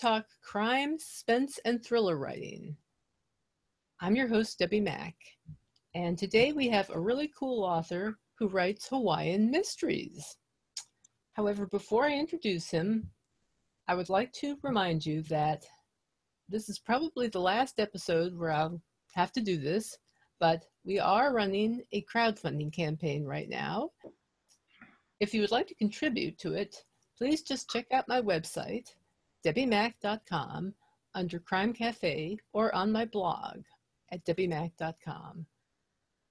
Talk 0.00 0.26
crime, 0.42 0.98
suspense, 0.98 1.60
and 1.64 1.82
thriller 1.82 2.16
writing. 2.18 2.76
I'm 4.00 4.16
your 4.16 4.26
host, 4.26 4.58
Debbi 4.58 4.82
Mack, 4.82 5.14
and 5.94 6.18
today 6.18 6.52
we 6.52 6.68
have 6.68 6.90
a 6.90 7.00
really 7.00 7.30
cool 7.38 7.62
author 7.62 8.18
who 8.38 8.48
writes 8.48 8.88
Hawaiian 8.88 9.50
mysteries. 9.50 10.36
However, 11.34 11.66
before 11.66 12.06
I 12.06 12.14
introduce 12.14 12.70
him, 12.70 13.08
I 13.86 13.94
would 13.94 14.08
like 14.08 14.32
to 14.34 14.58
remind 14.62 15.06
you 15.06 15.22
that 15.22 15.64
this 16.48 16.68
is 16.68 16.80
probably 16.80 17.28
the 17.28 17.40
last 17.40 17.78
episode 17.78 18.36
where 18.36 18.50
I'll 18.50 18.82
have 19.14 19.32
to 19.32 19.40
do 19.40 19.56
this, 19.56 19.96
but 20.40 20.64
we 20.84 20.98
are 20.98 21.32
running 21.32 21.82
a 21.92 22.04
crowdfunding 22.12 22.72
campaign 22.72 23.24
right 23.24 23.48
now. 23.48 23.90
If 25.20 25.32
you 25.32 25.40
would 25.40 25.52
like 25.52 25.68
to 25.68 25.74
contribute 25.76 26.36
to 26.38 26.54
it, 26.54 26.84
please 27.16 27.42
just 27.42 27.70
check 27.70 27.86
out 27.92 28.08
my 28.08 28.20
website, 28.20 28.88
debbimack.com, 29.44 30.74
under 31.14 31.38
Crime 31.38 31.72
Cafe, 31.72 32.38
or 32.52 32.74
on 32.74 32.90
my 32.90 33.04
blog 33.04 33.62
at 34.10 34.24
debbimack.com. 34.24 35.46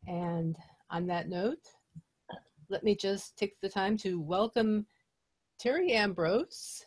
And 0.07 0.57
on 0.89 1.07
that 1.07 1.29
note, 1.29 1.65
let 2.69 2.83
me 2.83 2.95
just 2.95 3.37
take 3.37 3.59
the 3.61 3.69
time 3.69 3.97
to 3.97 4.19
welcome 4.19 4.85
Terry 5.59 5.93
Ambrose, 5.93 6.85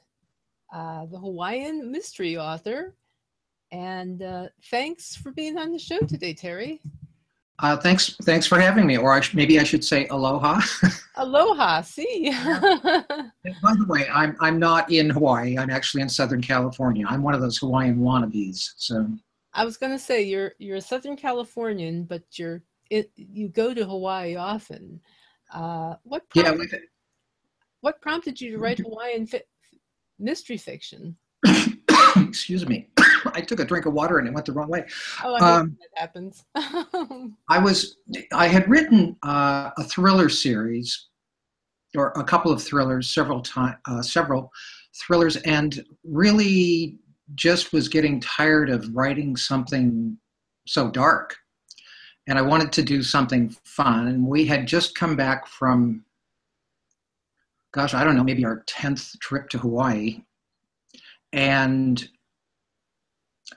uh, 0.74 1.06
the 1.06 1.18
Hawaiian 1.18 1.90
mystery 1.90 2.36
author. 2.36 2.94
And 3.72 4.22
uh, 4.22 4.48
thanks 4.70 5.16
for 5.16 5.32
being 5.32 5.58
on 5.58 5.72
the 5.72 5.78
show 5.78 6.00
today, 6.00 6.34
Terry. 6.34 6.80
Uh, 7.60 7.76
thanks, 7.76 8.14
thanks 8.22 8.46
for 8.46 8.60
having 8.60 8.86
me. 8.86 8.98
Or 8.98 9.12
I 9.12 9.20
sh- 9.20 9.34
maybe 9.34 9.58
I 9.58 9.64
should 9.64 9.84
say 9.84 10.06
aloha. 10.08 10.60
aloha, 11.16 11.80
see. 11.80 12.30
by 12.30 13.72
the 13.78 13.86
way, 13.88 14.06
I'm 14.12 14.36
I'm 14.40 14.58
not 14.58 14.90
in 14.92 15.08
Hawaii. 15.08 15.56
I'm 15.56 15.70
actually 15.70 16.02
in 16.02 16.08
Southern 16.08 16.42
California. 16.42 17.06
I'm 17.08 17.22
one 17.22 17.34
of 17.34 17.40
those 17.40 17.56
Hawaiian 17.58 17.98
wannabes. 17.98 18.72
So 18.76 19.08
I 19.54 19.64
was 19.64 19.78
going 19.78 19.92
to 19.92 19.98
say 19.98 20.22
you're 20.22 20.52
you're 20.58 20.76
a 20.76 20.82
Southern 20.82 21.16
Californian, 21.16 22.04
but 22.04 22.22
you're 22.32 22.62
it, 22.90 23.10
you 23.16 23.48
go 23.48 23.72
to 23.72 23.84
Hawaii 23.84 24.36
often. 24.36 25.00
Uh, 25.52 25.94
what 26.02 26.28
prompted, 26.28 26.68
yeah, 26.72 26.78
what 27.80 28.00
prompted 28.02 28.40
you 28.40 28.50
to 28.52 28.58
write 28.58 28.78
Hawaiian 28.78 29.26
fi- 29.26 29.42
mystery 30.18 30.58
fiction? 30.58 31.16
Excuse 32.16 32.66
me. 32.68 32.88
I 33.36 33.42
took 33.42 33.60
a 33.60 33.64
drink 33.64 33.84
of 33.84 33.92
water 33.92 34.18
and 34.18 34.26
it 34.26 34.32
went 34.32 34.46
the 34.46 34.52
wrong 34.52 34.68
way. 34.68 34.86
Oh, 35.22 35.34
I 35.34 35.56
um, 35.56 35.76
that 35.94 36.00
happens. 36.00 36.44
I 37.48 37.58
was, 37.58 37.98
I 38.32 38.48
had 38.48 38.68
written 38.68 39.16
uh, 39.22 39.70
a 39.76 39.84
thriller 39.84 40.30
series, 40.30 41.08
or 41.94 42.12
a 42.16 42.24
couple 42.24 42.50
of 42.50 42.62
thrillers, 42.62 43.12
several 43.12 43.42
time, 43.42 43.76
uh, 43.86 44.00
several 44.00 44.50
thrillers, 44.94 45.36
and 45.38 45.84
really 46.02 46.98
just 47.34 47.72
was 47.74 47.88
getting 47.88 48.20
tired 48.20 48.70
of 48.70 48.94
writing 48.94 49.36
something 49.36 50.16
so 50.66 50.90
dark. 50.90 51.36
And 52.28 52.38
I 52.38 52.42
wanted 52.42 52.72
to 52.72 52.82
do 52.82 53.02
something 53.02 53.54
fun. 53.64 54.08
And 54.08 54.26
we 54.26 54.46
had 54.46 54.66
just 54.66 54.94
come 54.94 55.14
back 55.14 55.46
from, 55.46 56.04
gosh, 57.72 57.92
I 57.92 58.02
don't 58.02 58.16
know, 58.16 58.24
maybe 58.24 58.46
our 58.46 58.64
10th 58.66 59.18
trip 59.20 59.50
to 59.50 59.58
Hawaii. 59.58 60.22
And 61.32 62.08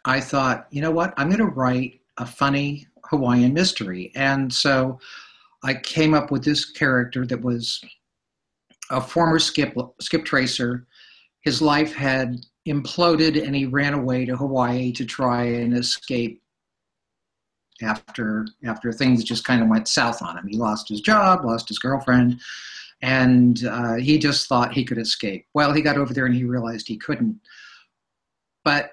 I 0.06 0.20
thought, 0.20 0.68
you 0.72 0.82
know 0.82 0.92
what, 0.92 1.14
I'm 1.18 1.28
going 1.28 1.40
to 1.40 1.46
write 1.46 2.02
a 2.18 2.26
funny 2.26 2.88
Hawaiian 3.06 3.54
mystery. 3.54 4.12
And 4.16 4.54
so 4.54 5.00
I 5.64 5.74
came 5.74 6.14
up 6.14 6.32
with 6.32 6.44
this 6.44 6.72
character 6.72 7.26
that 7.26 7.42
was 7.42 7.84
a 8.92 9.02
former 9.02 9.40
skip 9.40 9.76
skip 10.00 10.26
tracer. 10.26 10.88
His 11.42 11.62
life 11.62 11.94
had 11.94 12.46
imploded 12.68 13.44
and 13.44 13.56
he 13.56 13.66
ran 13.66 13.94
away 13.94 14.26
to 14.26 14.36
Hawaii 14.36 14.92
to 14.94 15.06
try 15.06 15.44
and 15.44 15.76
escape 15.76 16.42
after 17.82 18.46
after 18.66 18.92
things 18.92 19.24
just 19.24 19.46
kind 19.46 19.62
of 19.62 19.70
went 19.70 19.88
south 19.88 20.22
on 20.22 20.38
him. 20.38 20.48
He 20.48 20.58
lost 20.58 20.90
his 20.90 21.02
job, 21.02 21.46
lost 21.46 21.68
his 21.70 21.80
girlfriend, 21.80 22.40
and 23.02 23.64
uh, 23.66 23.96
he 23.96 24.18
just 24.18 24.48
thought 24.48 24.74
he 24.74 24.84
could 24.84 24.98
escape. 24.98 25.46
Well, 25.54 25.72
he 25.74 25.82
got 25.82 25.98
over 25.98 26.14
there 26.14 26.26
and 26.26 26.36
he 26.36 26.44
realized 26.44 26.88
he 26.88 26.98
couldn't. 26.98 27.40
But 28.64 28.92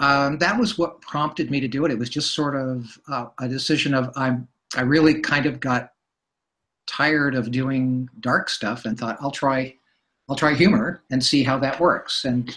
um, 0.00 0.38
that 0.38 0.58
was 0.58 0.76
what 0.78 1.00
prompted 1.02 1.50
me 1.50 1.60
to 1.60 1.68
do 1.68 1.84
it. 1.84 1.92
It 1.92 1.98
was 1.98 2.08
just 2.08 2.34
sort 2.34 2.56
of 2.56 2.98
uh, 3.08 3.26
a 3.38 3.48
decision 3.48 3.94
of 3.94 4.10
I'm. 4.16 4.48
I 4.76 4.82
really 4.82 5.20
kind 5.20 5.46
of 5.46 5.60
got 5.60 5.90
tired 6.86 7.34
of 7.34 7.50
doing 7.50 8.08
dark 8.20 8.48
stuff 8.48 8.84
and 8.84 8.98
thought 8.98 9.18
I'll 9.20 9.30
try, 9.30 9.74
I'll 10.28 10.36
try 10.36 10.54
humor 10.54 11.02
and 11.10 11.24
see 11.24 11.42
how 11.42 11.58
that 11.58 11.80
works. 11.80 12.24
And 12.24 12.56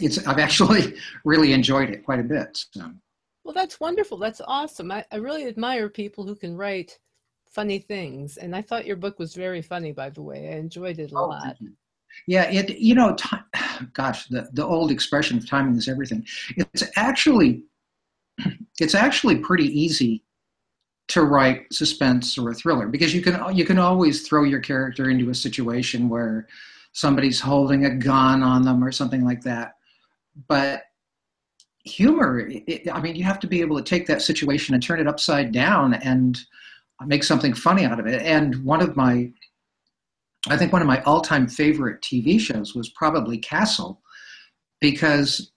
it's 0.00 0.24
I've 0.26 0.38
actually 0.38 0.94
really 1.24 1.52
enjoyed 1.52 1.90
it 1.90 2.04
quite 2.04 2.20
a 2.20 2.24
bit. 2.24 2.64
So. 2.72 2.90
Well, 3.44 3.54
that's 3.54 3.80
wonderful. 3.80 4.18
That's 4.18 4.40
awesome. 4.46 4.90
I, 4.90 5.04
I 5.12 5.16
really 5.16 5.46
admire 5.46 5.88
people 5.88 6.24
who 6.24 6.34
can 6.34 6.56
write 6.56 6.98
funny 7.46 7.78
things. 7.78 8.36
And 8.36 8.54
I 8.54 8.62
thought 8.62 8.86
your 8.86 8.96
book 8.96 9.18
was 9.18 9.34
very 9.34 9.62
funny, 9.62 9.92
by 9.92 10.10
the 10.10 10.22
way. 10.22 10.48
I 10.48 10.56
enjoyed 10.56 10.98
it 10.98 11.12
a 11.12 11.16
oh, 11.16 11.28
lot. 11.28 11.56
Yeah, 12.26 12.44
it 12.50 12.78
you 12.78 12.94
know, 12.94 13.14
t- 13.14 13.36
gosh, 13.92 14.26
the, 14.28 14.48
the 14.52 14.64
old 14.64 14.90
expression 14.90 15.38
of 15.38 15.48
timing 15.48 15.76
is 15.76 15.88
everything. 15.88 16.26
It's 16.56 16.84
actually 16.96 17.62
it's 18.80 18.94
actually 18.94 19.36
pretty 19.36 19.66
easy 19.66 20.22
to 21.06 21.22
write 21.22 21.72
suspense 21.72 22.38
or 22.38 22.50
a 22.50 22.54
thriller 22.54 22.88
because 22.88 23.14
you 23.14 23.20
can 23.20 23.54
you 23.54 23.64
can 23.64 23.78
always 23.78 24.26
throw 24.26 24.44
your 24.44 24.60
character 24.60 25.10
into 25.10 25.30
a 25.30 25.34
situation 25.34 26.08
where 26.08 26.48
somebody's 26.92 27.40
holding 27.40 27.84
a 27.84 27.94
gun 27.94 28.42
on 28.42 28.62
them 28.62 28.82
or 28.82 28.92
something 28.92 29.24
like 29.24 29.42
that. 29.42 29.74
But 30.48 30.84
humor, 31.84 32.48
it, 32.48 32.90
I 32.90 33.00
mean, 33.00 33.16
you 33.16 33.24
have 33.24 33.40
to 33.40 33.46
be 33.46 33.60
able 33.60 33.76
to 33.76 33.82
take 33.82 34.06
that 34.06 34.22
situation 34.22 34.74
and 34.74 34.82
turn 34.82 35.00
it 35.00 35.08
upside 35.08 35.52
down 35.52 35.94
and 35.94 36.38
make 37.06 37.24
something 37.24 37.52
funny 37.52 37.84
out 37.84 38.00
of 38.00 38.06
it. 38.06 38.22
And 38.22 38.64
one 38.64 38.80
of 38.80 38.96
my 38.96 39.30
I 40.48 40.56
think 40.56 40.72
one 40.72 40.82
of 40.82 40.88
my 40.88 41.02
all-time 41.02 41.48
favorite 41.48 42.02
TV 42.02 42.38
shows 42.38 42.74
was 42.74 42.90
probably 42.90 43.38
Castle, 43.38 44.02
because 44.80 45.52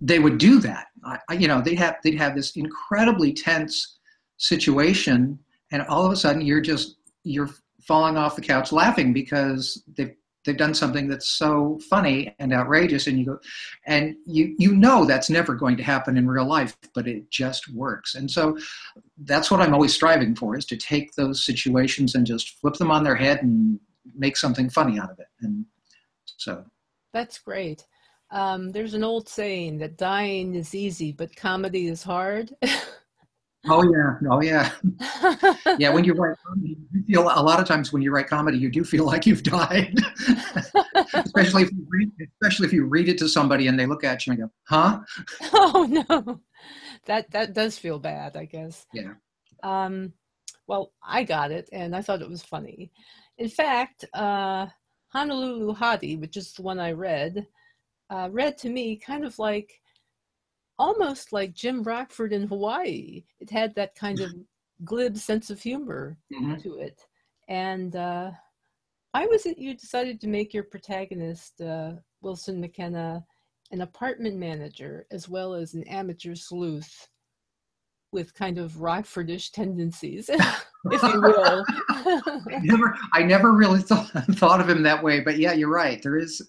they 0.00 0.18
would 0.18 0.38
do 0.38 0.58
that. 0.60 0.86
I, 1.04 1.34
you 1.34 1.48
know, 1.48 1.60
they'd 1.60 1.78
have 1.78 1.96
they'd 2.02 2.18
have 2.18 2.34
this 2.34 2.56
incredibly 2.56 3.32
tense 3.32 3.98
situation, 4.38 5.38
and 5.72 5.82
all 5.82 6.04
of 6.04 6.12
a 6.12 6.16
sudden 6.16 6.42
you're 6.42 6.60
just 6.60 6.96
you're 7.24 7.50
falling 7.86 8.16
off 8.16 8.36
the 8.36 8.42
couch 8.42 8.72
laughing 8.72 9.12
because 9.12 9.82
they've 9.96 10.14
they've 10.44 10.56
done 10.56 10.74
something 10.74 11.06
that's 11.06 11.28
so 11.28 11.78
funny 11.88 12.34
and 12.38 12.52
outrageous, 12.52 13.06
and 13.06 13.18
you 13.18 13.26
go, 13.26 13.38
and 13.86 14.16
you 14.26 14.54
you 14.58 14.74
know 14.74 15.04
that's 15.04 15.30
never 15.30 15.54
going 15.54 15.76
to 15.76 15.82
happen 15.82 16.16
in 16.16 16.28
real 16.28 16.46
life, 16.46 16.76
but 16.94 17.06
it 17.06 17.30
just 17.30 17.72
works. 17.72 18.14
And 18.14 18.30
so 18.30 18.58
that's 19.24 19.50
what 19.50 19.60
I'm 19.60 19.74
always 19.74 19.94
striving 19.94 20.34
for: 20.34 20.56
is 20.56 20.66
to 20.66 20.76
take 20.76 21.14
those 21.14 21.44
situations 21.44 22.14
and 22.14 22.26
just 22.26 22.58
flip 22.60 22.74
them 22.74 22.90
on 22.90 23.04
their 23.04 23.16
head 23.16 23.42
and 23.42 23.78
make 24.16 24.36
something 24.36 24.70
funny 24.70 24.98
out 24.98 25.10
of 25.10 25.18
it. 25.18 25.28
And 25.40 25.64
so 26.36 26.64
that's 27.12 27.38
great. 27.38 27.86
Um, 28.30 28.70
there's 28.70 28.94
an 28.94 29.04
old 29.04 29.28
saying 29.28 29.78
that 29.78 29.96
dying 29.96 30.54
is 30.54 30.74
easy, 30.74 31.12
but 31.12 31.34
comedy 31.34 31.88
is 31.88 32.02
hard. 32.02 32.54
oh 33.68 33.82
yeah, 33.82 34.30
oh 34.30 34.40
yeah, 34.40 34.70
yeah. 35.78 35.90
When 35.90 36.04
you 36.04 36.14
write, 36.14 36.36
comedy, 36.46 36.76
you 36.92 37.02
feel 37.08 37.22
a 37.22 37.42
lot 37.42 37.58
of 37.58 37.66
times 37.66 37.92
when 37.92 38.02
you 38.02 38.12
write 38.12 38.28
comedy, 38.28 38.56
you 38.56 38.70
do 38.70 38.84
feel 38.84 39.04
like 39.12 39.26
you've 39.26 39.42
died. 39.42 39.98
especially 41.14 41.64
if 41.64 41.72
you 41.72 41.84
read, 41.88 42.10
especially 42.40 42.68
if 42.68 42.72
you 42.72 42.84
read 42.84 43.08
it 43.08 43.18
to 43.18 43.28
somebody 43.28 43.66
and 43.66 43.78
they 43.78 43.86
look 43.86 44.04
at 44.04 44.26
you 44.26 44.32
and 44.32 44.42
go, 44.42 44.50
"Huh?" 44.62 45.00
Oh 45.52 45.86
no, 45.90 46.40
that 47.06 47.32
that 47.32 47.52
does 47.52 47.78
feel 47.78 47.98
bad. 47.98 48.36
I 48.36 48.44
guess. 48.44 48.86
Yeah. 48.94 49.14
Um, 49.64 50.12
well, 50.68 50.92
I 51.02 51.24
got 51.24 51.50
it, 51.50 51.68
and 51.72 51.96
I 51.96 52.02
thought 52.02 52.22
it 52.22 52.30
was 52.30 52.44
funny. 52.44 52.92
In 53.40 53.48
fact, 53.48 54.04
uh, 54.12 54.66
Honolulu 55.08 55.74
Hottie, 55.74 56.20
which 56.20 56.36
is 56.36 56.52
the 56.52 56.62
one 56.62 56.78
I 56.78 56.92
read, 56.92 57.46
uh, 58.10 58.28
read 58.30 58.58
to 58.58 58.68
me 58.68 58.96
kind 58.96 59.24
of 59.24 59.38
like 59.38 59.80
almost 60.78 61.32
like 61.32 61.54
Jim 61.54 61.82
Rockford 61.82 62.34
in 62.34 62.46
Hawaii. 62.46 63.24
It 63.40 63.50
had 63.50 63.74
that 63.74 63.94
kind 63.94 64.20
of 64.20 64.30
glib 64.84 65.16
sense 65.16 65.48
of 65.48 65.60
humor 65.60 66.18
mm-hmm. 66.30 66.56
to 66.60 66.80
it. 66.80 67.00
And 67.48 67.96
uh, 67.96 68.32
why 69.12 69.24
was 69.24 69.46
it 69.46 69.58
you 69.58 69.74
decided 69.74 70.20
to 70.20 70.28
make 70.28 70.52
your 70.52 70.64
protagonist, 70.64 71.62
uh, 71.62 71.92
Wilson 72.20 72.60
McKenna, 72.60 73.24
an 73.70 73.80
apartment 73.80 74.36
manager 74.36 75.06
as 75.10 75.30
well 75.30 75.54
as 75.54 75.72
an 75.72 75.84
amateur 75.84 76.34
sleuth 76.34 77.08
with 78.12 78.34
kind 78.34 78.58
of 78.58 78.72
Rockfordish 78.72 79.50
tendencies? 79.52 80.30
if 80.86 81.02
you 81.02 81.20
will. 81.20 81.64
I 81.88 82.60
never, 82.62 82.96
I 83.12 83.22
never 83.22 83.52
really 83.52 83.80
thought, 83.82 84.08
thought 84.32 84.60
of 84.60 84.68
him 84.68 84.82
that 84.82 85.02
way, 85.02 85.20
but 85.20 85.38
yeah, 85.38 85.52
you're 85.52 85.70
right. 85.70 86.02
There 86.02 86.16
is, 86.16 86.40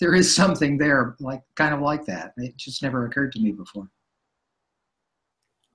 there 0.00 0.14
is 0.14 0.34
something 0.34 0.76
there, 0.76 1.14
like 1.20 1.42
kind 1.54 1.72
of 1.72 1.80
like 1.80 2.04
that. 2.06 2.32
It 2.36 2.56
just 2.56 2.82
never 2.82 3.06
occurred 3.06 3.32
to 3.32 3.40
me 3.40 3.52
before. 3.52 3.88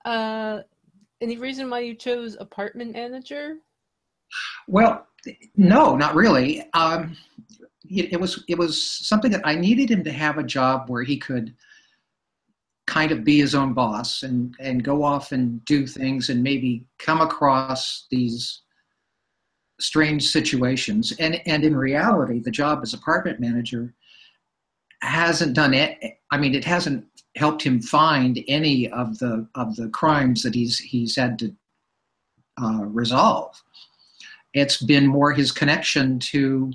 Uh, 0.03 0.61
any 1.21 1.37
reason 1.37 1.69
why 1.69 1.79
you 1.79 1.95
chose 1.95 2.35
apartment 2.39 2.93
manager? 2.93 3.57
Well, 4.67 5.07
no, 5.55 5.95
not 5.95 6.15
really. 6.15 6.67
Um, 6.73 7.15
it, 7.89 8.13
it 8.13 8.19
was 8.19 8.43
it 8.47 8.57
was 8.57 8.81
something 8.81 9.31
that 9.31 9.41
I 9.45 9.55
needed 9.55 9.91
him 9.91 10.03
to 10.05 10.11
have 10.11 10.37
a 10.37 10.43
job 10.43 10.89
where 10.89 11.03
he 11.03 11.17
could 11.17 11.53
kind 12.91 13.11
of 13.11 13.23
be 13.23 13.39
his 13.39 13.55
own 13.55 13.73
boss 13.73 14.23
and 14.23 14.53
and 14.59 14.83
go 14.83 15.01
off 15.03 15.31
and 15.31 15.63
do 15.63 15.87
things 15.87 16.29
and 16.29 16.43
maybe 16.43 16.85
come 16.99 17.21
across 17.21 18.07
these 18.11 18.61
strange 19.79 20.27
situations. 20.27 21.13
And 21.19 21.41
and 21.45 21.63
in 21.63 21.75
reality 21.75 22.39
the 22.39 22.51
job 22.51 22.79
as 22.83 22.93
apartment 22.93 23.39
manager 23.39 23.93
hasn't 25.03 25.55
done 25.55 25.73
it 25.73 25.97
i 26.29 26.37
mean 26.37 26.53
it 26.53 26.63
hasn't 26.63 27.03
helped 27.35 27.63
him 27.63 27.81
find 27.81 28.43
any 28.47 28.87
of 28.91 29.17
the 29.19 29.47
of 29.55 29.75
the 29.75 29.89
crimes 29.89 30.43
that 30.43 30.53
he's 30.53 30.77
he's 30.77 31.15
had 31.15 31.39
to 31.39 31.55
uh, 32.61 32.83
resolve. 32.83 33.61
It's 34.53 34.81
been 34.81 35.07
more 35.07 35.31
his 35.31 35.51
connection 35.51 36.19
to 36.19 36.71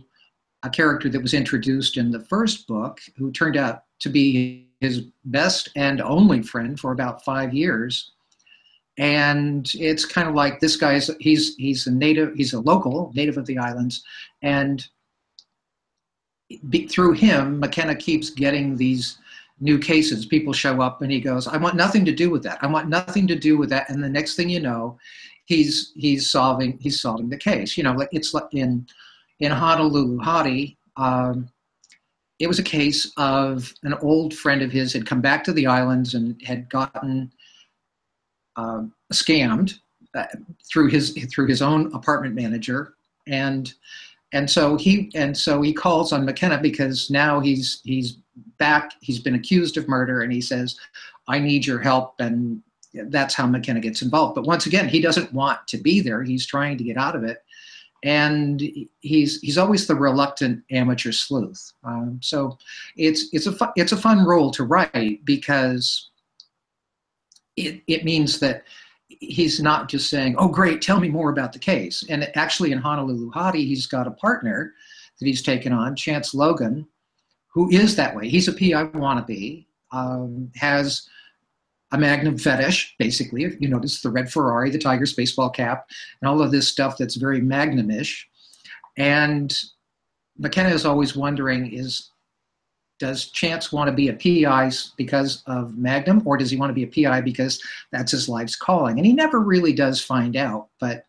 a 0.62 0.70
character 0.70 1.08
that 1.10 1.22
was 1.22 1.34
introduced 1.34 1.96
in 1.96 2.10
the 2.10 2.24
first 2.24 2.66
book 2.66 3.00
who 3.16 3.30
turned 3.30 3.56
out 3.56 3.82
to 4.00 4.08
be 4.08 4.65
his 4.81 5.06
best 5.25 5.70
and 5.76 6.00
only 6.00 6.43
friend 6.43 6.78
for 6.78 6.93
about 6.93 7.25
five 7.25 7.55
years. 7.55 8.12
And 8.99 9.70
it's 9.75 10.05
kind 10.05 10.28
of 10.28 10.34
like 10.34 10.61
this 10.61 10.76
guy's 10.76 11.11
he's 11.20 11.55
he's 11.56 11.87
a 11.87 11.93
native 11.93 12.34
he's 12.34 12.55
a 12.55 12.61
local 12.61 13.12
native 13.14 13.37
of 13.37 13.46
the 13.46 13.58
islands. 13.58 14.02
And 14.43 14.87
through 16.88 17.12
him 17.12 17.58
mckenna 17.58 17.94
keeps 17.94 18.31
getting 18.31 18.76
these 18.76 19.19
new 19.61 19.78
cases. 19.78 20.25
People 20.25 20.52
show 20.52 20.81
up 20.81 21.02
and 21.02 21.11
he 21.11 21.20
goes 21.20 21.46
i 21.46 21.56
want 21.56 21.76
nothing 21.76 22.05
to 22.06 22.12
do 22.12 22.31
with 22.31 22.43
that. 22.44 22.58
I 22.62 22.67
want 22.67 22.88
nothing 22.88 23.26
to 23.26 23.37
do 23.37 23.58
with 23.58 23.69
that. 23.70 23.90
And 23.90 24.02
the 24.02 24.08
next 24.08 24.34
thing 24.34 24.49
you 24.49 24.61
know 24.61 24.99
he's 25.44 25.93
he's 25.94 26.31
solving 26.31 26.79
he's 26.81 27.00
solving 27.00 27.29
the 27.29 27.37
case. 27.37 27.76
You 27.76 27.84
know 27.84 27.93
like 27.93 28.11
it's 28.12 28.32
like 28.32 28.49
in 28.52 28.87
in 29.40 29.52
honolulu 29.52 30.19
hottie 30.20 30.76
um, 30.96 31.50
it 32.38 32.46
was 32.46 32.58
a 32.58 32.64
case 32.64 33.12
of 33.16 33.72
an 33.82 33.94
old 34.02 34.34
friend 34.34 34.62
of 34.62 34.70
his 34.70 34.92
had 34.92 35.06
come 35.06 35.20
back 35.20 35.42
to 35.44 35.52
the 35.52 35.66
islands 35.66 36.14
and 36.14 36.40
had 36.42 36.68
gotten 36.68 37.32
uh, 38.56 38.82
scammed 39.12 39.78
uh, 40.14 40.24
through 40.70 40.88
his 40.88 41.12
through 41.32 41.46
his 41.46 41.62
own 41.62 41.92
apartment 41.94 42.34
manager, 42.34 42.94
and 43.26 43.72
and 44.32 44.50
so 44.50 44.76
he 44.76 45.10
and 45.14 45.36
so 45.36 45.62
he 45.62 45.72
calls 45.72 46.12
on 46.12 46.24
McKenna 46.24 46.58
because 46.60 47.10
now 47.10 47.40
he's 47.40 47.80
he's 47.84 48.18
back. 48.58 48.92
He's 49.00 49.18
been 49.18 49.34
accused 49.34 49.76
of 49.76 49.88
murder, 49.88 50.22
and 50.22 50.32
he 50.32 50.40
says, 50.40 50.78
"I 51.28 51.38
need 51.38 51.66
your 51.66 51.80
help." 51.80 52.14
And 52.18 52.62
that's 52.94 53.34
how 53.34 53.46
McKenna 53.46 53.80
gets 53.80 54.02
involved. 54.02 54.34
But 54.34 54.46
once 54.46 54.66
again, 54.66 54.88
he 54.88 55.00
doesn't 55.00 55.32
want 55.32 55.66
to 55.68 55.78
be 55.78 56.00
there. 56.00 56.22
He's 56.22 56.46
trying 56.46 56.78
to 56.78 56.84
get 56.84 56.96
out 56.96 57.16
of 57.16 57.24
it, 57.24 57.42
and 58.06 58.62
he's 59.00 59.41
he's 59.41 59.58
always 59.58 59.88
the 59.88 59.94
reluctant 59.97 60.62
amateur 60.70 61.11
sleuth. 61.11 61.73
Um, 61.82 62.20
so 62.23 62.56
it's 62.97 63.26
it's 63.32 63.49
a 63.49 63.53
fu- 63.53 63.73
it's 63.75 63.91
a 63.91 63.97
fun 63.97 64.25
role 64.25 64.53
to 64.53 64.62
write 64.62 65.25
because 65.25 66.11
it, 67.56 67.82
it 67.88 68.05
means 68.05 68.38
that 68.38 68.62
he's 69.08 69.61
not 69.61 69.88
just 69.88 70.08
saying, 70.08 70.37
"Oh, 70.38 70.47
great, 70.47 70.81
tell 70.81 71.00
me 71.00 71.08
more 71.08 71.31
about 71.31 71.53
the 71.53 71.58
case." 71.58 72.05
And 72.08 72.31
actually, 72.37 72.70
in 72.70 72.79
Honolulu 72.79 73.32
Hottie, 73.32 73.67
he's 73.67 73.88
got 73.88 74.06
a 74.06 74.12
partner 74.12 74.73
that 75.19 75.26
he's 75.26 75.43
taken 75.43 75.73
on, 75.73 75.97
Chance 75.97 76.32
Logan, 76.32 76.87
who 77.49 77.69
is 77.70 77.97
that 77.97 78.14
way. 78.14 78.29
He's 78.29 78.47
a 78.47 78.53
PI 78.53 78.87
wannabe, 78.94 79.67
um, 79.91 80.53
has 80.55 81.08
a 81.92 81.98
Magnum 81.98 82.38
fetish, 82.38 82.94
basically. 82.98 83.44
If 83.44 83.60
you 83.60 83.68
notice 83.68 84.02
the 84.02 84.10
red 84.10 84.30
Ferrari, 84.30 84.70
the 84.70 84.78
Tigers 84.78 85.14
baseball 85.14 85.50
cap, 85.50 85.88
and 86.20 86.28
all 86.28 86.42
of 86.42 86.50
this 86.50 86.68
stuff 86.68 86.96
that's 86.98 87.16
very 87.16 87.40
Magnum-ish. 87.40 88.28
And 88.96 89.56
McKenna 90.38 90.70
is 90.70 90.84
always 90.84 91.14
wondering: 91.14 91.72
Is 91.72 92.10
does 92.98 93.26
Chance 93.26 93.72
want 93.72 93.88
to 93.88 93.94
be 93.94 94.08
a 94.08 94.14
PI 94.14 94.70
because 94.96 95.42
of 95.46 95.76
Magnum, 95.76 96.22
or 96.24 96.36
does 96.36 96.50
he 96.50 96.56
want 96.56 96.70
to 96.70 96.74
be 96.74 96.84
a 96.84 97.08
PI 97.08 97.20
because 97.20 97.62
that's 97.92 98.12
his 98.12 98.28
life's 98.28 98.56
calling? 98.56 98.98
And 98.98 99.06
he 99.06 99.12
never 99.12 99.40
really 99.40 99.72
does 99.72 100.00
find 100.00 100.36
out, 100.36 100.68
but 100.80 101.06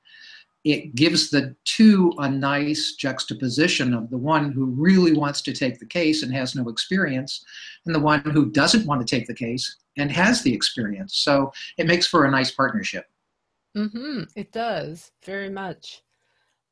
it 0.63 0.95
gives 0.95 1.29
the 1.29 1.55
two 1.63 2.13
a 2.17 2.29
nice 2.29 2.95
juxtaposition 2.95 3.93
of 3.93 4.09
the 4.09 4.17
one 4.17 4.51
who 4.51 4.65
really 4.65 5.13
wants 5.13 5.41
to 5.43 5.53
take 5.53 5.79
the 5.79 5.85
case 5.85 6.23
and 6.23 6.33
has 6.33 6.55
no 6.55 6.67
experience, 6.67 7.43
and 7.85 7.95
the 7.95 7.99
one 7.99 8.19
who 8.19 8.51
doesn't 8.51 8.85
want 8.85 9.05
to 9.05 9.15
take 9.15 9.27
the 9.27 9.33
case 9.33 9.77
and 9.97 10.11
has 10.11 10.41
the 10.41 10.53
experience. 10.53 11.17
So 11.17 11.51
it 11.77 11.87
makes 11.87 12.07
for 12.07 12.25
a 12.25 12.31
nice 12.31 12.51
partnership. 12.51 13.05
Mm-hmm. 13.75 14.23
It 14.35 14.51
does 14.51 15.11
very 15.23 15.49
much 15.49 16.01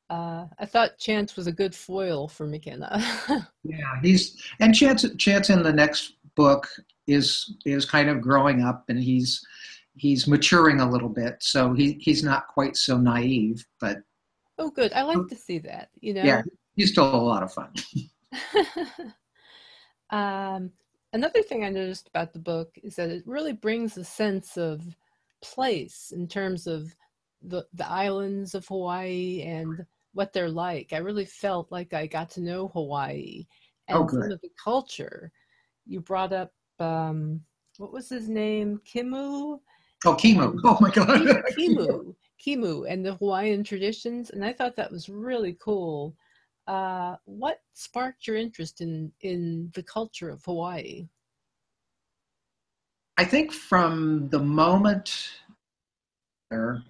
uh, 0.09 0.45
I 0.59 0.65
thought 0.65 0.97
Chance 0.99 1.35
was 1.35 1.47
a 1.47 1.51
good 1.51 1.73
foil 1.73 2.27
for 2.27 2.45
McKenna. 2.45 3.01
yeah, 3.63 3.99
he's 4.03 4.41
and 4.59 4.75
Chance. 4.75 5.05
Chance 5.17 5.49
in 5.49 5.63
the 5.63 5.73
next 5.73 6.17
book 6.35 6.67
is 7.07 7.55
is 7.65 7.85
kind 7.85 8.09
of 8.09 8.21
growing 8.21 8.61
up, 8.63 8.85
and 8.87 8.99
he's 8.99 9.43
he's 9.95 10.27
maturing 10.27 10.79
a 10.79 10.89
little 10.89 11.09
bit. 11.09 11.37
So 11.39 11.73
he 11.73 11.93
he's 11.99 12.23
not 12.23 12.47
quite 12.47 12.77
so 12.77 12.97
naive, 12.97 13.65
but 13.79 13.97
oh, 14.59 14.69
good. 14.69 14.93
I 14.93 15.01
like 15.01 15.27
to 15.27 15.35
see 15.35 15.57
that. 15.59 15.89
You 16.01 16.13
know, 16.13 16.23
yeah, 16.23 16.43
he's 16.75 16.91
still 16.91 17.13
a 17.13 17.17
lot 17.17 17.41
of 17.41 17.51
fun. 17.51 17.73
um, 20.11 20.71
another 21.13 21.41
thing 21.41 21.63
I 21.63 21.69
noticed 21.69 22.07
about 22.07 22.33
the 22.33 22.39
book 22.39 22.77
is 22.83 22.95
that 22.95 23.09
it 23.09 23.23
really 23.25 23.53
brings 23.53 23.97
a 23.97 24.03
sense 24.03 24.57
of 24.57 24.81
place 25.41 26.11
in 26.15 26.27
terms 26.27 26.67
of 26.67 26.95
the 27.41 27.65
the 27.73 27.87
islands 27.87 28.55
of 28.55 28.67
Hawaii 28.67 29.43
and 29.43 29.85
what 30.13 30.33
they're 30.33 30.49
like. 30.49 30.93
I 30.93 30.97
really 30.97 31.25
felt 31.25 31.71
like 31.71 31.93
I 31.93 32.07
got 32.07 32.29
to 32.31 32.41
know 32.41 32.69
Hawaii 32.69 33.45
and 33.87 33.97
oh, 33.97 34.07
some 34.07 34.31
of 34.31 34.41
the 34.41 34.49
culture. 34.61 35.31
You 35.85 36.01
brought 36.01 36.33
up 36.33 36.51
um, 36.79 37.41
what 37.77 37.91
was 37.91 38.09
his 38.09 38.29
name? 38.29 38.81
Kimu. 38.85 39.59
Oh, 40.05 40.15
Kimu. 40.15 40.59
Oh 40.63 40.77
my 40.81 40.89
God. 40.89 41.21
Kimu. 41.57 42.15
Kimu 42.43 42.85
and 42.89 43.05
the 43.05 43.15
Hawaiian 43.15 43.63
traditions, 43.63 44.29
and 44.29 44.43
I 44.43 44.53
thought 44.53 44.75
that 44.75 44.91
was 44.91 45.09
really 45.09 45.57
cool. 45.59 46.15
Uh, 46.67 47.15
what 47.25 47.61
sparked 47.73 48.25
your 48.25 48.35
interest 48.35 48.81
in 48.81 49.11
in 49.21 49.71
the 49.75 49.83
culture 49.83 50.29
of 50.29 50.43
Hawaii? 50.45 51.07
I 53.17 53.23
think 53.23 53.51
from 53.51 54.27
the 54.29 54.39
moment 54.39 55.29
there, 56.49 56.83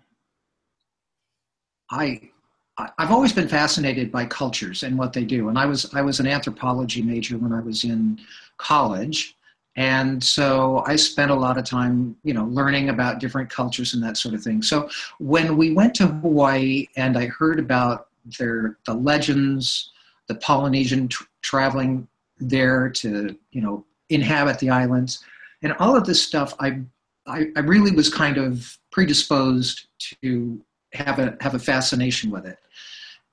I 1.92 2.30
I've 2.78 3.12
always 3.12 3.32
been 3.32 3.48
fascinated 3.48 4.12
by 4.12 4.26
cultures 4.26 4.84
and 4.84 4.98
what 4.98 5.14
they 5.14 5.24
do. 5.24 5.50
And 5.50 5.58
I 5.58 5.66
was 5.66 5.94
I 5.94 6.02
was 6.02 6.20
an 6.20 6.28
anthropology 6.28 7.02
major 7.02 7.38
when 7.38 7.54
I 7.54 7.60
was 7.60 7.84
in 7.84 8.20
college, 8.58 9.36
and 9.76 10.24
so 10.24 10.84
I 10.88 10.96
spent 10.96 11.32
a 11.32 11.36
lot 11.36 11.58
of 11.58 11.66
time, 11.66 12.16
you 12.24 12.34
know, 12.34 12.46
learning 12.46 12.90
about 12.90 13.20
different 13.20 13.50
cultures 13.50 13.94
and 13.94 14.04
that 14.04 14.18
sort 14.18 14.34
of 14.36 14.42
thing. 14.42 14.62
So 14.62 14.90
when 15.20 15.58
we 15.58 15.74
went 15.74 15.94
to 15.96 16.08
Hawaii 16.08 16.88
and 16.96 17.18
I 17.18 17.28
heard 17.28 17.60
about 17.60 18.08
their 18.38 18.78
the 18.86 18.94
legends, 18.94 19.92
the 20.28 20.36
Polynesian 20.36 21.08
tr- 21.08 21.24
traveling 21.42 22.08
there 22.38 22.90
to 22.90 23.38
you 23.52 23.62
know 23.62 23.86
inhabit 24.10 24.60
the 24.60 24.70
islands, 24.70 25.24
and 25.62 25.74
all 25.74 25.96
of 25.96 26.06
this 26.06 26.22
stuff, 26.22 26.54
I 26.60 26.82
I, 27.28 27.48
I 27.56 27.62
really 27.62 27.92
was 27.92 28.14
kind 28.14 28.38
of 28.38 28.78
predisposed 28.92 29.88
to 30.22 30.62
have 30.94 31.20
a 31.20 31.38
have 31.42 31.56
a 31.56 31.60
fascination 31.60 32.32
with 32.32 32.46
it. 32.46 32.60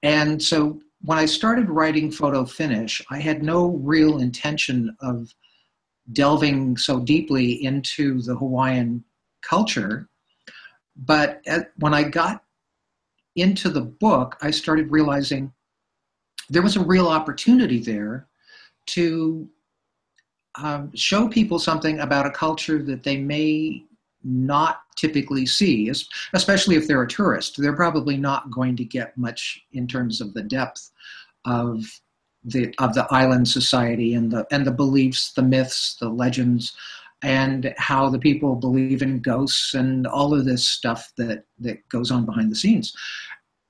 And 0.02 0.42
so 0.42 0.80
when 1.02 1.18
I 1.18 1.26
started 1.26 1.68
writing 1.68 2.11
photo 2.11 2.44
finish, 2.44 3.02
I 3.11 3.18
had 3.18 3.42
no 3.42 3.68
real 3.68 4.18
intention 4.18 4.96
of 5.00 5.34
delving 6.12 6.76
so 6.76 7.00
deeply 7.00 7.64
into 7.64 8.22
the 8.22 8.37
Hawaiian 8.37 9.04
culture. 9.42 10.08
But 10.96 11.40
at, 11.46 11.72
when 11.78 11.94
I 11.94 12.04
got 12.04 12.41
into 13.36 13.68
the 13.68 13.80
book, 13.80 14.36
I 14.42 14.50
started 14.50 14.90
realizing 14.90 15.52
there 16.50 16.62
was 16.62 16.76
a 16.76 16.84
real 16.84 17.08
opportunity 17.08 17.78
there 17.78 18.26
to 18.86 19.48
um, 20.56 20.90
show 20.94 21.28
people 21.28 21.58
something 21.58 22.00
about 22.00 22.26
a 22.26 22.30
culture 22.30 22.82
that 22.82 23.02
they 23.02 23.16
may 23.16 23.84
not 24.24 24.82
typically 24.96 25.46
see, 25.46 25.90
especially 26.34 26.76
if 26.76 26.86
they're 26.86 27.02
a 27.02 27.08
tourist. 27.08 27.60
They're 27.60 27.74
probably 27.74 28.16
not 28.16 28.50
going 28.50 28.76
to 28.76 28.84
get 28.84 29.16
much 29.16 29.62
in 29.72 29.86
terms 29.86 30.20
of 30.20 30.34
the 30.34 30.42
depth 30.42 30.90
of 31.44 31.84
the 32.44 32.74
of 32.78 32.94
the 32.94 33.06
island 33.10 33.48
society 33.48 34.14
and 34.14 34.30
the 34.30 34.46
and 34.50 34.66
the 34.66 34.72
beliefs, 34.72 35.32
the 35.32 35.42
myths, 35.42 35.96
the 36.00 36.08
legends, 36.08 36.76
and 37.22 37.74
how 37.78 38.08
the 38.10 38.18
people 38.18 38.54
believe 38.56 39.02
in 39.02 39.20
ghosts 39.20 39.74
and 39.74 40.06
all 40.06 40.34
of 40.34 40.44
this 40.44 40.64
stuff 40.64 41.12
that 41.16 41.44
that 41.60 41.86
goes 41.88 42.10
on 42.10 42.26
behind 42.26 42.50
the 42.50 42.56
scenes. 42.56 42.94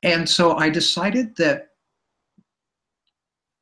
And 0.03 0.29
so 0.29 0.57
I 0.57 0.71
decided 0.71 1.37
that 1.37 1.69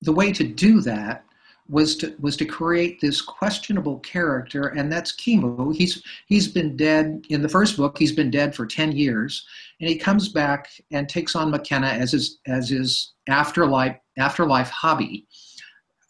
the 0.02 0.12
way 0.12 0.32
to 0.32 0.44
do 0.44 0.80
that 0.82 1.24
was 1.68 1.96
to 1.96 2.14
was 2.20 2.36
to 2.36 2.44
create 2.44 3.00
this 3.00 3.20
questionable 3.22 4.00
character, 4.00 4.68
and 4.68 4.90
that's 4.92 5.14
Kimu. 5.16 5.74
He's 5.74 6.02
he's 6.26 6.48
been 6.48 6.76
dead 6.76 7.24
in 7.30 7.42
the 7.42 7.48
first 7.48 7.76
book. 7.76 7.98
He's 7.98 8.12
been 8.12 8.30
dead 8.30 8.54
for 8.54 8.66
ten 8.66 8.92
years, 8.92 9.46
and 9.80 9.88
he 9.88 9.96
comes 9.96 10.30
back 10.30 10.68
and 10.90 11.08
takes 11.08 11.36
on 11.36 11.50
McKenna 11.50 11.88
as 11.88 12.12
his 12.12 12.38
as 12.46 12.68
his 12.70 13.12
afterlife 13.28 13.96
afterlife 14.18 14.70
hobby. 14.70 15.26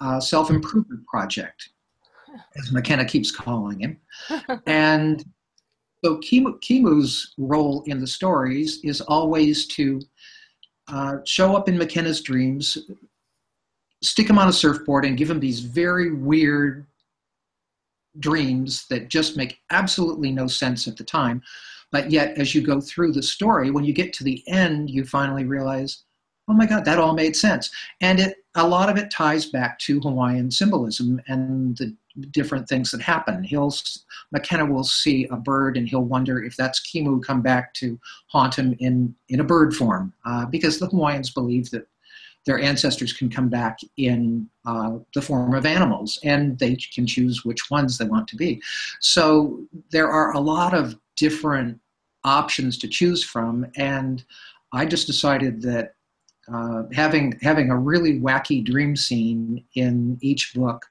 uh, 0.01 0.21
self 0.21 0.51
improvement 0.51 1.07
project, 1.07 1.71
as 2.57 2.73
McKenna 2.73 3.05
keeps 3.05 3.31
calling 3.31 3.81
him. 3.81 4.01
and 4.67 5.25
so 6.05 6.19
Kimu, 6.19 6.61
Kimu's 6.61 7.35
role 7.39 7.83
in 7.87 8.01
the 8.01 8.07
stories 8.07 8.81
is 8.83 9.01
always 9.03 9.67
to 9.69 10.01
uh, 10.89 11.17
show 11.25 11.55
up 11.55 11.69
in 11.69 11.79
McKenna's 11.79 12.23
dreams, 12.23 12.79
stick 14.03 14.29
him 14.29 14.39
on 14.39 14.49
a 14.49 14.53
surfboard, 14.53 15.05
and 15.05 15.17
give 15.17 15.31
him 15.31 15.41
these 15.41 15.61
very 15.61 16.13
weird 16.13 16.87
dreams 18.19 18.87
that 18.89 19.09
just 19.09 19.37
make 19.37 19.61
absolutely 19.71 20.33
no 20.33 20.47
sense 20.47 20.89
at 20.89 20.97
the 20.97 21.05
time. 21.05 21.43
But 21.93 22.11
yet, 22.11 22.39
as 22.39 22.55
you 22.55 22.63
go 22.63 22.81
through 22.81 23.13
the 23.13 23.23
story, 23.23 23.71
when 23.71 23.85
you 23.85 23.93
get 23.93 24.13
to 24.15 24.25
the 24.25 24.43
end, 24.49 24.91
you 24.91 25.05
finally 25.05 25.45
realize, 25.45 26.05
oh 26.49 26.55
my 26.55 26.67
God, 26.67 26.85
that 26.85 26.99
all 26.99 27.15
made 27.15 27.37
sense. 27.37 27.71
And 28.01 28.21
it 28.21 28.37
a 28.57 28.67
lot 28.67 28.89
of 28.89 28.97
it 28.97 29.11
ties 29.11 29.47
back 29.47 29.79
to 29.81 30.01
Hawaiian 30.01 30.51
symbolism 30.51 31.21
and 31.29 31.77
the 31.77 31.95
different 32.31 32.69
things 32.69 32.91
that 32.91 33.01
happen. 33.01 33.43
He'll 33.45 33.73
McKenna 34.33 34.67
will 34.67 34.85
see 34.85 35.27
a 35.31 35.37
bird 35.37 35.77
and 35.77 35.89
he'll 35.89 36.05
wonder 36.05 36.43
if 36.43 36.57
that's 36.57 36.81
Kimu 36.81 37.23
come 37.23 37.43
back 37.43 37.75
to 37.75 37.99
haunt 38.29 38.55
him 38.55 38.75
in 38.79 39.15
in 39.29 39.41
a 39.41 39.45
bird 39.45 39.75
form, 39.75 40.13
uh, 40.25 40.47
because 40.47 40.79
the 40.79 40.87
Hawaiians 40.87 41.31
believe 41.31 41.71
that 41.71 41.87
their 42.47 42.59
ancestors 42.59 43.13
can 43.13 43.29
come 43.29 43.49
back 43.49 43.79
in 43.97 44.49
uh, 44.65 44.99
the 45.15 45.23
form 45.23 45.55
of 45.55 45.67
animals, 45.67 46.19
and 46.25 46.59
they 46.59 46.75
can 46.75 47.07
choose 47.07 47.45
which 47.45 47.71
ones 47.71 47.99
they 47.99 48.07
want 48.07 48.27
to 48.29 48.37
be. 48.37 48.61
So 49.01 49.61
there 49.91 50.09
are 50.09 50.33
a 50.33 50.41
lot 50.41 50.73
of 50.73 50.97
different 51.17 51.79
options 52.25 52.79
to 52.79 52.89
choose 52.89 53.23
from, 53.23 53.67
and 53.77 54.25
I 54.73 54.87
just 54.87 55.07
decided 55.07 55.63
that 55.63 55.95
uh, 56.53 56.85
having 56.93 57.39
having 57.43 57.71
a 57.71 57.77
really 57.77 58.19
wacky 58.19 58.65
dream 58.65 58.97
scene 58.97 59.65
in 59.75 60.19
each 60.21 60.55
book 60.55 60.87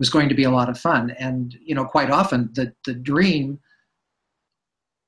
was 0.00 0.10
going 0.10 0.28
to 0.28 0.34
be 0.34 0.44
a 0.44 0.50
lot 0.50 0.68
of 0.68 0.78
fun. 0.78 1.10
And 1.20 1.56
you 1.62 1.76
know, 1.76 1.84
quite 1.84 2.10
often 2.10 2.50
the 2.54 2.74
the 2.84 2.94
dream 2.94 3.60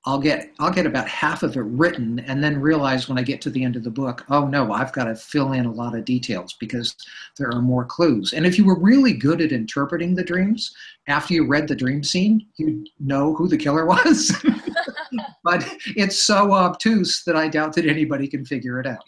I'll 0.05 0.21
get 0.21 0.51
I'll 0.59 0.73
get 0.73 0.87
about 0.87 1.09
half 1.09 1.45
of 1.45 1.57
it 1.57 1.61
written 1.61 2.19
and 2.21 2.43
then 2.43 2.61
realize 2.61 3.09
when 3.09 3.19
I 3.19 3.23
get 3.23 3.41
to 3.43 3.51
the 3.51 3.63
end 3.63 3.77
of 3.77 3.85
the 3.85 3.91
book, 3.91 4.25
oh 4.31 4.49
no, 4.49 4.73
I've 4.73 4.93
got 4.93 5.05
to 5.05 5.15
fill 5.15 5.53
in 5.53 5.65
a 5.65 5.73
lot 5.73 5.97
of 5.97 6.05
details 6.05 6.55
because 6.59 6.97
there 7.39 7.49
are 7.53 7.63
more 7.63 7.85
clues. 7.85 8.33
And 8.33 8.45
if 8.45 8.59
you 8.59 8.65
were 8.65 8.79
really 8.79 9.13
good 9.13 9.41
at 9.41 9.53
interpreting 9.53 10.15
the 10.15 10.25
dreams, 10.25 10.75
after 11.07 11.35
you 11.35 11.47
read 11.47 11.69
the 11.69 11.77
dream 11.77 12.03
scene, 12.03 12.47
you'd 12.57 12.89
know 12.99 13.35
who 13.35 13.47
the 13.47 13.57
killer 13.57 13.87
was. 13.95 14.33
but 15.45 15.65
it's 15.97 16.19
so 16.19 16.53
obtuse 16.53 17.23
that 17.25 17.37
I 17.37 17.47
doubt 17.47 17.75
that 17.75 17.87
anybody 17.87 18.27
can 18.27 18.45
figure 18.45 18.81
it 18.81 18.87
out. 18.87 19.05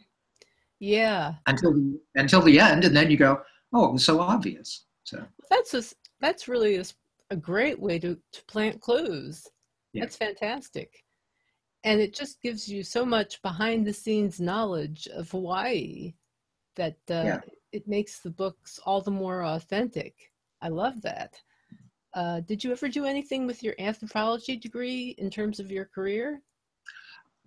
Yeah. 0.79 1.35
Until 1.49 1.75
until 2.15 2.43
the 2.43 2.61
end, 2.61 2.85
and 2.85 2.97
then 2.97 3.11
you 3.11 3.17
go, 3.17 3.43
oh, 3.73 3.87
it 3.87 3.93
was 3.93 4.05
so 4.05 4.21
obvious. 4.21 4.85
So 5.03 5.25
that's 5.51 5.75
a, 5.75 5.83
that's 6.21 6.49
really 6.49 6.77
a, 6.77 6.85
a 7.31 7.37
great 7.37 7.79
way 7.79 7.99
to, 7.99 8.19
to 8.33 8.45
plant 8.45 8.81
clues. 8.81 9.47
Yeah. 9.93 10.03
That's 10.03 10.17
fantastic. 10.17 11.05
And 11.85 12.01
it 12.01 12.15
just 12.15 12.41
gives 12.43 12.69
you 12.69 12.83
so 12.83 13.05
much 13.05 13.43
behind 13.43 13.87
the 13.87 13.93
scenes 13.93 14.41
knowledge 14.41 15.07
of 15.09 15.31
Hawaii 15.31 16.15
that 16.77 16.97
uh, 17.11 17.23
yeah. 17.25 17.41
it 17.73 17.87
makes 17.87 18.21
the 18.21 18.31
books 18.31 18.81
all 18.85 19.01
the 19.01 19.11
more 19.11 19.45
authentic. 19.45 20.15
I 20.63 20.69
love 20.69 21.03
that. 21.03 21.35
Uh, 22.15 22.41
did 22.41 22.63
you 22.63 22.73
ever 22.73 22.89
do 22.89 23.05
anything 23.05 23.47
with 23.47 23.63
your 23.63 23.75
anthropology 23.79 24.57
degree 24.57 25.15
in 25.19 25.31
terms 25.31 25.61
of 25.61 25.71
your 25.71 25.85
career? 25.85 26.41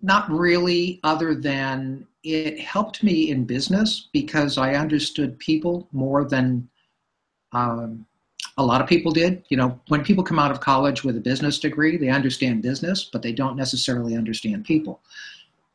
Not 0.00 0.30
really, 0.30 1.00
other 1.02 1.34
than 1.34 2.06
it 2.22 2.60
helped 2.60 3.02
me 3.02 3.30
in 3.30 3.44
business 3.44 4.08
because 4.12 4.56
I 4.56 4.74
understood 4.74 5.38
people 5.38 5.88
more 5.90 6.24
than 6.24 6.68
um, 7.52 8.06
a 8.56 8.64
lot 8.64 8.80
of 8.80 8.88
people 8.88 9.12
did. 9.12 9.44
You 9.48 9.56
know, 9.56 9.80
when 9.88 10.04
people 10.04 10.24
come 10.24 10.38
out 10.38 10.50
of 10.50 10.60
college 10.60 11.04
with 11.04 11.16
a 11.16 11.20
business 11.20 11.58
degree, 11.58 11.96
they 11.96 12.08
understand 12.08 12.62
business, 12.62 13.08
but 13.12 13.22
they 13.22 13.32
don't 13.32 13.56
necessarily 13.56 14.16
understand 14.16 14.64
people. 14.64 15.00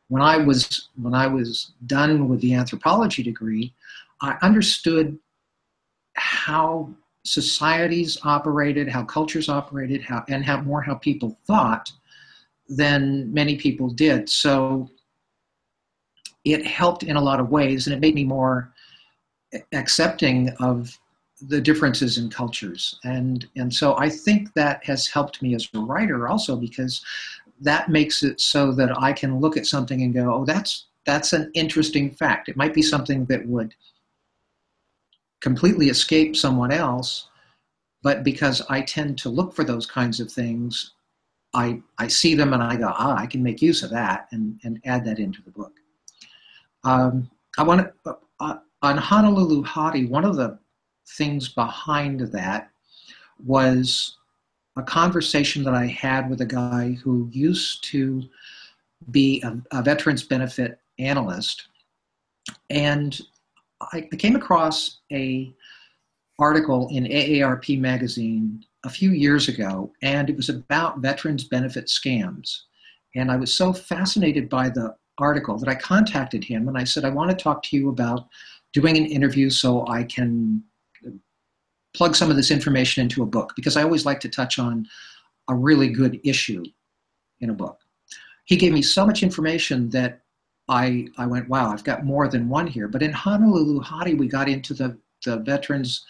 When 0.09 0.21
I 0.21 0.37
was 0.37 0.89
when 1.01 1.13
I 1.13 1.27
was 1.27 1.71
done 1.87 2.27
with 2.27 2.41
the 2.41 2.53
anthropology 2.53 3.23
degree, 3.23 3.73
I 4.21 4.37
understood 4.41 5.17
how 6.15 6.93
societies 7.25 8.17
operated, 8.23 8.89
how 8.89 9.03
cultures 9.03 9.49
operated, 9.49 10.01
how 10.01 10.23
and 10.27 10.43
how 10.43 10.61
more 10.61 10.81
how 10.81 10.95
people 10.95 11.37
thought 11.47 11.91
than 12.67 13.33
many 13.33 13.55
people 13.55 13.89
did. 13.89 14.29
So 14.29 14.89
it 16.45 16.65
helped 16.65 17.03
in 17.03 17.15
a 17.15 17.21
lot 17.21 17.39
of 17.39 17.49
ways, 17.49 17.87
and 17.87 17.93
it 17.93 18.01
made 18.01 18.15
me 18.15 18.25
more 18.25 18.73
accepting 19.71 20.49
of 20.59 20.97
the 21.47 21.61
differences 21.61 22.17
in 22.17 22.29
cultures. 22.29 22.99
And 23.03 23.47
and 23.55 23.73
so 23.73 23.97
i 23.97 24.09
think 24.09 24.53
that 24.53 24.83
has 24.85 25.07
helped 25.07 25.41
me 25.41 25.55
as 25.55 25.67
a 25.73 25.79
writer 25.79 26.27
also 26.27 26.55
because 26.55 27.03
that 27.61 27.89
makes 27.89 28.23
it 28.23 28.41
so 28.41 28.71
that 28.73 28.97
i 28.99 29.13
can 29.13 29.39
look 29.39 29.57
at 29.57 29.65
something 29.65 30.01
and 30.03 30.13
go 30.13 30.33
oh 30.33 30.45
that's 30.45 30.85
that's 31.05 31.33
an 31.33 31.51
interesting 31.53 32.11
fact. 32.11 32.47
It 32.47 32.55
might 32.55 32.73
be 32.73 32.81
something 32.81 33.25
that 33.25 33.45
would 33.45 33.75
completely 35.41 35.89
escape 35.89 36.35
someone 36.37 36.71
else 36.71 37.27
but 38.01 38.23
because 38.23 38.61
i 38.69 38.79
tend 38.79 39.17
to 39.17 39.27
look 39.27 39.53
for 39.53 39.65
those 39.65 39.85
kinds 39.85 40.21
of 40.21 40.31
things 40.31 40.93
i 41.53 41.81
i 41.97 42.07
see 42.07 42.33
them 42.33 42.53
and 42.53 42.63
i 42.63 42.77
go 42.77 42.87
ah 42.87 43.17
i 43.17 43.25
can 43.25 43.43
make 43.43 43.61
use 43.61 43.83
of 43.83 43.89
that 43.89 44.27
and 44.31 44.57
and 44.63 44.79
add 44.85 45.03
that 45.03 45.19
into 45.19 45.41
the 45.41 45.51
book. 45.51 45.73
Um, 46.85 47.29
i 47.57 47.63
want 47.63 47.81
to 48.05 48.17
uh, 48.39 48.59
on 48.81 48.97
honolulu 48.97 49.65
hottie 49.65 50.07
one 50.07 50.23
of 50.23 50.37
the 50.37 50.57
things 51.07 51.49
behind 51.49 52.19
that 52.19 52.69
was 53.43 54.17
a 54.75 54.83
conversation 54.83 55.63
that 55.63 55.73
I 55.73 55.85
had 55.85 56.29
with 56.29 56.41
a 56.41 56.45
guy 56.45 56.97
who 57.03 57.29
used 57.31 57.83
to 57.85 58.23
be 59.11 59.41
a, 59.43 59.57
a 59.71 59.83
veterans 59.83 60.23
benefit 60.23 60.79
analyst, 60.97 61.67
and 62.69 63.19
I, 63.91 64.01
came 64.17 64.35
across 64.35 64.99
a 65.11 65.53
article 66.39 66.89
in 66.91 67.05
AARP 67.05 67.79
magazine 67.79 68.63
a 68.85 68.89
few 68.89 69.11
years 69.11 69.47
ago, 69.47 69.91
and 70.01 70.29
it 70.29 70.35
was 70.35 70.49
about 70.49 70.99
veterans 70.99 71.43
benefit 71.43 71.85
scams. 71.85 72.61
And 73.15 73.31
I 73.31 73.35
was 73.35 73.53
so 73.53 73.73
fascinated 73.73 74.49
by 74.49 74.69
the 74.69 74.95
article 75.17 75.57
that 75.57 75.69
I 75.69 75.75
contacted 75.75 76.43
him 76.43 76.67
and 76.67 76.77
I 76.77 76.83
said, 76.83 77.05
I 77.05 77.09
want 77.09 77.29
to 77.29 77.35
talk 77.35 77.61
to 77.63 77.77
you 77.77 77.89
about 77.89 78.27
doing 78.73 78.97
an 78.97 79.05
interview 79.05 79.49
so 79.49 79.87
I 79.87 80.03
can 80.03 80.63
plug 81.93 82.15
some 82.15 82.29
of 82.29 82.35
this 82.35 82.51
information 82.51 83.03
into 83.03 83.23
a 83.23 83.27
book 83.27 83.53
because 83.55 83.77
I 83.77 83.83
always 83.83 84.05
like 84.05 84.19
to 84.21 84.29
touch 84.29 84.59
on 84.59 84.87
a 85.49 85.55
really 85.55 85.89
good 85.89 86.19
issue 86.23 86.63
in 87.41 87.49
a 87.49 87.53
book. 87.53 87.79
He 88.45 88.55
gave 88.55 88.73
me 88.73 88.81
so 88.81 89.05
much 89.05 89.23
information 89.23 89.89
that 89.91 90.21
I, 90.69 91.07
I 91.17 91.25
went, 91.25 91.49
wow, 91.49 91.71
I've 91.71 91.83
got 91.83 92.05
more 92.05 92.27
than 92.27 92.49
one 92.49 92.67
here. 92.67 92.87
But 92.87 93.03
in 93.03 93.11
Honolulu 93.11 93.81
Hottie, 93.81 94.17
we 94.17 94.27
got 94.27 94.49
into 94.49 94.73
the, 94.73 94.97
the 95.25 95.37
veterans 95.37 96.05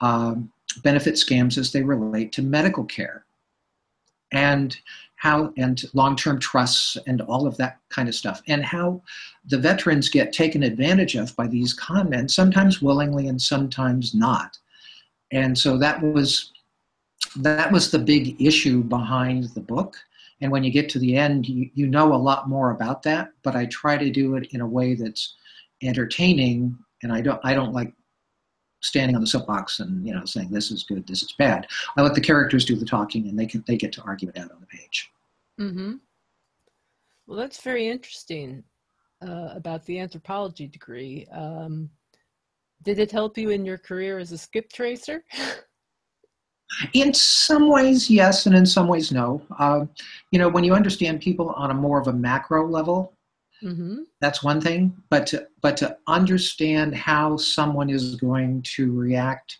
um, 0.00 0.50
benefit 0.82 1.14
scams 1.14 1.58
as 1.58 1.72
they 1.72 1.82
relate 1.82 2.32
to 2.32 2.42
medical 2.42 2.84
care 2.84 3.24
and 4.32 4.76
how 5.16 5.52
and 5.56 5.82
long-term 5.94 6.38
trusts 6.38 6.98
and 7.06 7.22
all 7.22 7.46
of 7.46 7.56
that 7.56 7.78
kind 7.88 8.08
of 8.08 8.14
stuff 8.14 8.42
and 8.48 8.64
how 8.64 9.00
the 9.46 9.56
veterans 9.56 10.08
get 10.08 10.32
taken 10.32 10.62
advantage 10.62 11.14
of 11.14 11.34
by 11.36 11.46
these 11.46 11.72
con 11.72 12.10
men 12.10 12.28
sometimes 12.28 12.82
willingly 12.82 13.28
and 13.28 13.40
sometimes 13.40 14.14
not 14.14 14.58
and 15.32 15.56
so 15.56 15.76
that 15.78 16.02
was 16.02 16.52
that 17.36 17.70
was 17.70 17.90
the 17.90 17.98
big 17.98 18.40
issue 18.40 18.82
behind 18.82 19.44
the 19.54 19.60
book. 19.60 19.96
And 20.40 20.52
when 20.52 20.64
you 20.64 20.70
get 20.70 20.88
to 20.90 20.98
the 20.98 21.16
end 21.16 21.48
you, 21.48 21.70
you 21.74 21.86
know 21.86 22.12
a 22.12 22.16
lot 22.16 22.48
more 22.48 22.70
about 22.70 23.02
that 23.04 23.32
but 23.42 23.56
i 23.56 23.66
try 23.66 23.96
to 23.96 24.10
do 24.10 24.36
it 24.36 24.48
in 24.52 24.60
a 24.60 24.66
way 24.66 24.94
that's 24.94 25.34
entertaining. 25.82 26.76
And 27.02 27.12
i 27.12 27.20
don't 27.20 27.40
i 27.44 27.54
don't 27.54 27.72
like 27.72 27.92
standing 28.82 29.16
on 29.16 29.20
the 29.20 29.26
soapbox 29.26 29.80
and 29.80 30.06
you 30.06 30.14
know 30.14 30.24
saying 30.24 30.50
this 30.50 30.70
is 30.70 30.84
good 30.84 31.06
this 31.06 31.22
is 31.22 31.32
bad. 31.32 31.66
I 31.96 32.02
let 32.02 32.14
the 32.14 32.20
characters 32.20 32.64
do 32.64 32.76
the 32.76 32.84
talking 32.84 33.28
and 33.28 33.38
they 33.38 33.46
can 33.46 33.64
they 33.66 33.76
get 33.76 33.92
to 33.92 34.02
argue 34.02 34.28
it 34.28 34.38
out 34.38 34.52
on 34.52 34.60
the 34.60 34.66
page. 34.66 35.10
Mm-hmm. 35.60 35.94
Well 37.26 37.38
that's 37.38 37.60
very 37.62 37.88
interesting 37.88 38.62
uh, 39.26 39.50
about 39.54 39.84
the 39.86 39.98
anthropology 39.98 40.66
degree. 40.66 41.26
Um, 41.32 41.90
did 42.86 43.00
it 43.00 43.10
help 43.10 43.36
you 43.36 43.50
in 43.50 43.64
your 43.64 43.78
career 43.78 44.18
as 44.18 44.30
a 44.30 44.38
skip 44.38 44.72
tracer? 44.72 45.24
In 46.92 47.12
some 47.12 47.68
ways, 47.68 48.08
yes, 48.08 48.46
and 48.46 48.54
in 48.54 48.64
some 48.64 48.86
ways, 48.86 49.10
no. 49.10 49.42
Uh, 49.58 49.86
you 50.30 50.38
know, 50.38 50.48
when 50.48 50.62
you 50.62 50.72
understand 50.72 51.20
people 51.20 51.50
on 51.50 51.72
a 51.72 51.74
more 51.74 52.00
of 52.00 52.06
a 52.06 52.12
macro 52.12 52.66
level, 52.66 53.12
mm-hmm. 53.60 54.02
that's 54.20 54.44
one 54.44 54.60
thing. 54.60 54.96
But 55.10 55.26
to, 55.28 55.48
but 55.62 55.76
to 55.78 55.96
understand 56.06 56.94
how 56.94 57.36
someone 57.36 57.90
is 57.90 58.14
going 58.14 58.62
to 58.76 58.92
react 58.92 59.58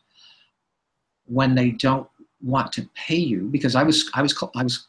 when 1.25 1.57
they 1.57 1.71
don't 1.71 2.09
want 2.43 2.71
to 2.75 2.89
pay 2.95 3.17
you, 3.17 3.49
because 3.51 3.75
I 3.75 3.83
was 3.83 4.09
I 4.15 4.23
was 4.23 4.41
I 4.55 4.63
was 4.63 4.87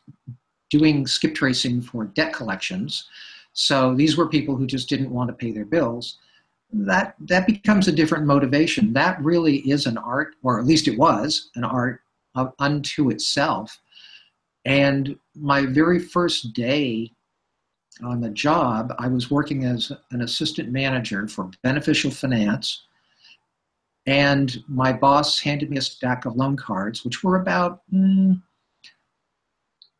doing 0.69 1.07
skip 1.07 1.33
tracing 1.33 1.81
for 1.81 2.05
debt 2.05 2.33
collections, 2.33 3.07
so 3.53 3.95
these 3.95 4.15
were 4.15 4.29
people 4.29 4.55
who 4.55 4.67
just 4.67 4.89
didn't 4.89 5.09
want 5.09 5.29
to 5.29 5.33
pay 5.33 5.51
their 5.51 5.65
bills 5.65 6.17
that 6.71 7.15
that 7.19 7.47
becomes 7.47 7.87
a 7.87 7.91
different 7.91 8.25
motivation. 8.25 8.93
That 8.93 9.21
really 9.21 9.57
is 9.69 9.85
an 9.85 9.97
art, 9.97 10.35
or 10.43 10.59
at 10.59 10.65
least 10.65 10.87
it 10.87 10.97
was 10.97 11.49
an 11.55 11.63
art 11.63 12.01
of, 12.35 12.53
unto 12.59 13.09
itself. 13.09 13.79
And 14.65 15.17
my 15.35 15.65
very 15.65 15.99
first 15.99 16.53
day 16.53 17.11
on 18.03 18.21
the 18.21 18.29
job, 18.29 18.93
I 18.99 19.07
was 19.07 19.31
working 19.31 19.63
as 19.63 19.91
an 20.11 20.21
assistant 20.21 20.71
manager 20.71 21.27
for 21.27 21.49
beneficial 21.63 22.11
finance. 22.11 22.83
And 24.05 24.63
my 24.67 24.93
boss 24.93 25.39
handed 25.39 25.69
me 25.69 25.77
a 25.77 25.81
stack 25.81 26.25
of 26.25 26.35
loan 26.35 26.57
cards, 26.57 27.03
which 27.03 27.23
were 27.23 27.37
about 27.37 27.81
mm, 27.93 28.41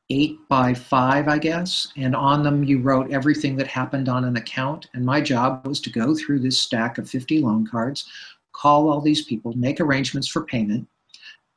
eight 0.09 0.37
by 0.47 0.73
five, 0.73 1.27
I 1.27 1.37
guess. 1.37 1.91
And 1.97 2.15
on 2.15 2.43
them, 2.43 2.63
you 2.63 2.79
wrote 2.79 3.11
everything 3.11 3.55
that 3.57 3.67
happened 3.67 4.07
on 4.07 4.23
an 4.23 4.37
account. 4.37 4.87
And 4.93 5.05
my 5.05 5.21
job 5.21 5.65
was 5.67 5.81
to 5.81 5.89
go 5.89 6.15
through 6.15 6.39
this 6.39 6.59
stack 6.59 6.97
of 6.97 7.09
50 7.09 7.41
loan 7.41 7.67
cards, 7.67 8.05
call 8.53 8.89
all 8.89 9.01
these 9.01 9.25
people, 9.25 9.53
make 9.53 9.81
arrangements 9.81 10.27
for 10.27 10.45
payment, 10.45 10.87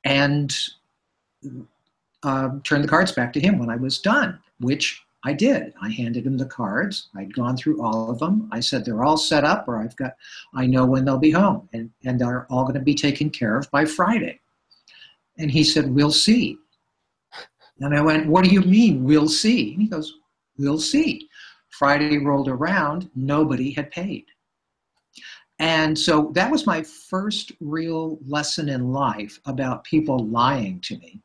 and 0.05 0.57
uh, 2.23 2.51
turn 2.65 2.83
the 2.83 2.89
cards 2.89 3.13
back 3.13 3.33
to 3.33 3.41
him 3.41 3.59
when 3.59 3.71
I 3.71 3.77
was 3.77 3.99
done, 3.99 4.39
which 4.59 5.05
I 5.25 5.33
did. 5.33 5.75
I 5.81 5.91
handed 5.91 6.27
him 6.27 6.39
the 6.39 6.47
cards. 6.47 7.09
I'd 7.15 7.35
gone 7.35 7.57
through 7.57 7.83
all 7.83 8.11
of 8.11 8.19
them. 8.19 8.49
I 8.53 8.61
said 8.61 8.85
they're 8.85 9.05
all 9.05 9.17
set 9.17 9.45
up, 9.45 9.69
or 9.69 9.79
I've 9.79 9.97
got, 9.97 10.15
I 10.55 10.67
know 10.67 10.87
when 10.87 11.05
they'll 11.05 11.19
be 11.19 11.31
home, 11.31 11.69
and, 11.73 11.91
and 12.05 12.19
they're 12.19 12.47
all 12.51 12.63
going 12.63 12.75
to 12.75 12.81
be 12.81 12.95
taken 12.95 13.31
care 13.31 13.59
of 13.59 13.71
by 13.71 13.85
Friday. 13.85 14.41
And 15.39 15.51
he 15.51 15.63
said, 15.63 15.95
We'll 15.95 16.13
see. 16.13 16.59
And 17.81 17.97
I 17.97 18.01
went, 18.01 18.27
What 18.27 18.45
do 18.45 18.51
you 18.51 18.63
mean, 18.63 19.05
we'll 19.05 19.29
see? 19.29 19.73
And 19.73 19.83
he 19.83 19.89
goes, 19.89 20.15
We'll 20.59 20.79
see. 20.79 21.29
Friday 21.71 22.19
rolled 22.19 22.49
around, 22.49 23.11
nobody 23.15 23.71
had 23.73 23.91
paid. 23.91 24.27
And 25.59 25.99
so 25.99 26.31
that 26.35 26.51
was 26.51 26.67
my 26.67 26.83
first 26.83 27.53
real 27.61 28.19
lesson 28.27 28.69
in 28.69 28.93
life 28.93 29.39
about 29.45 29.85
people 29.85 30.27
lying 30.27 30.81
to 30.81 30.97
me. 30.99 31.21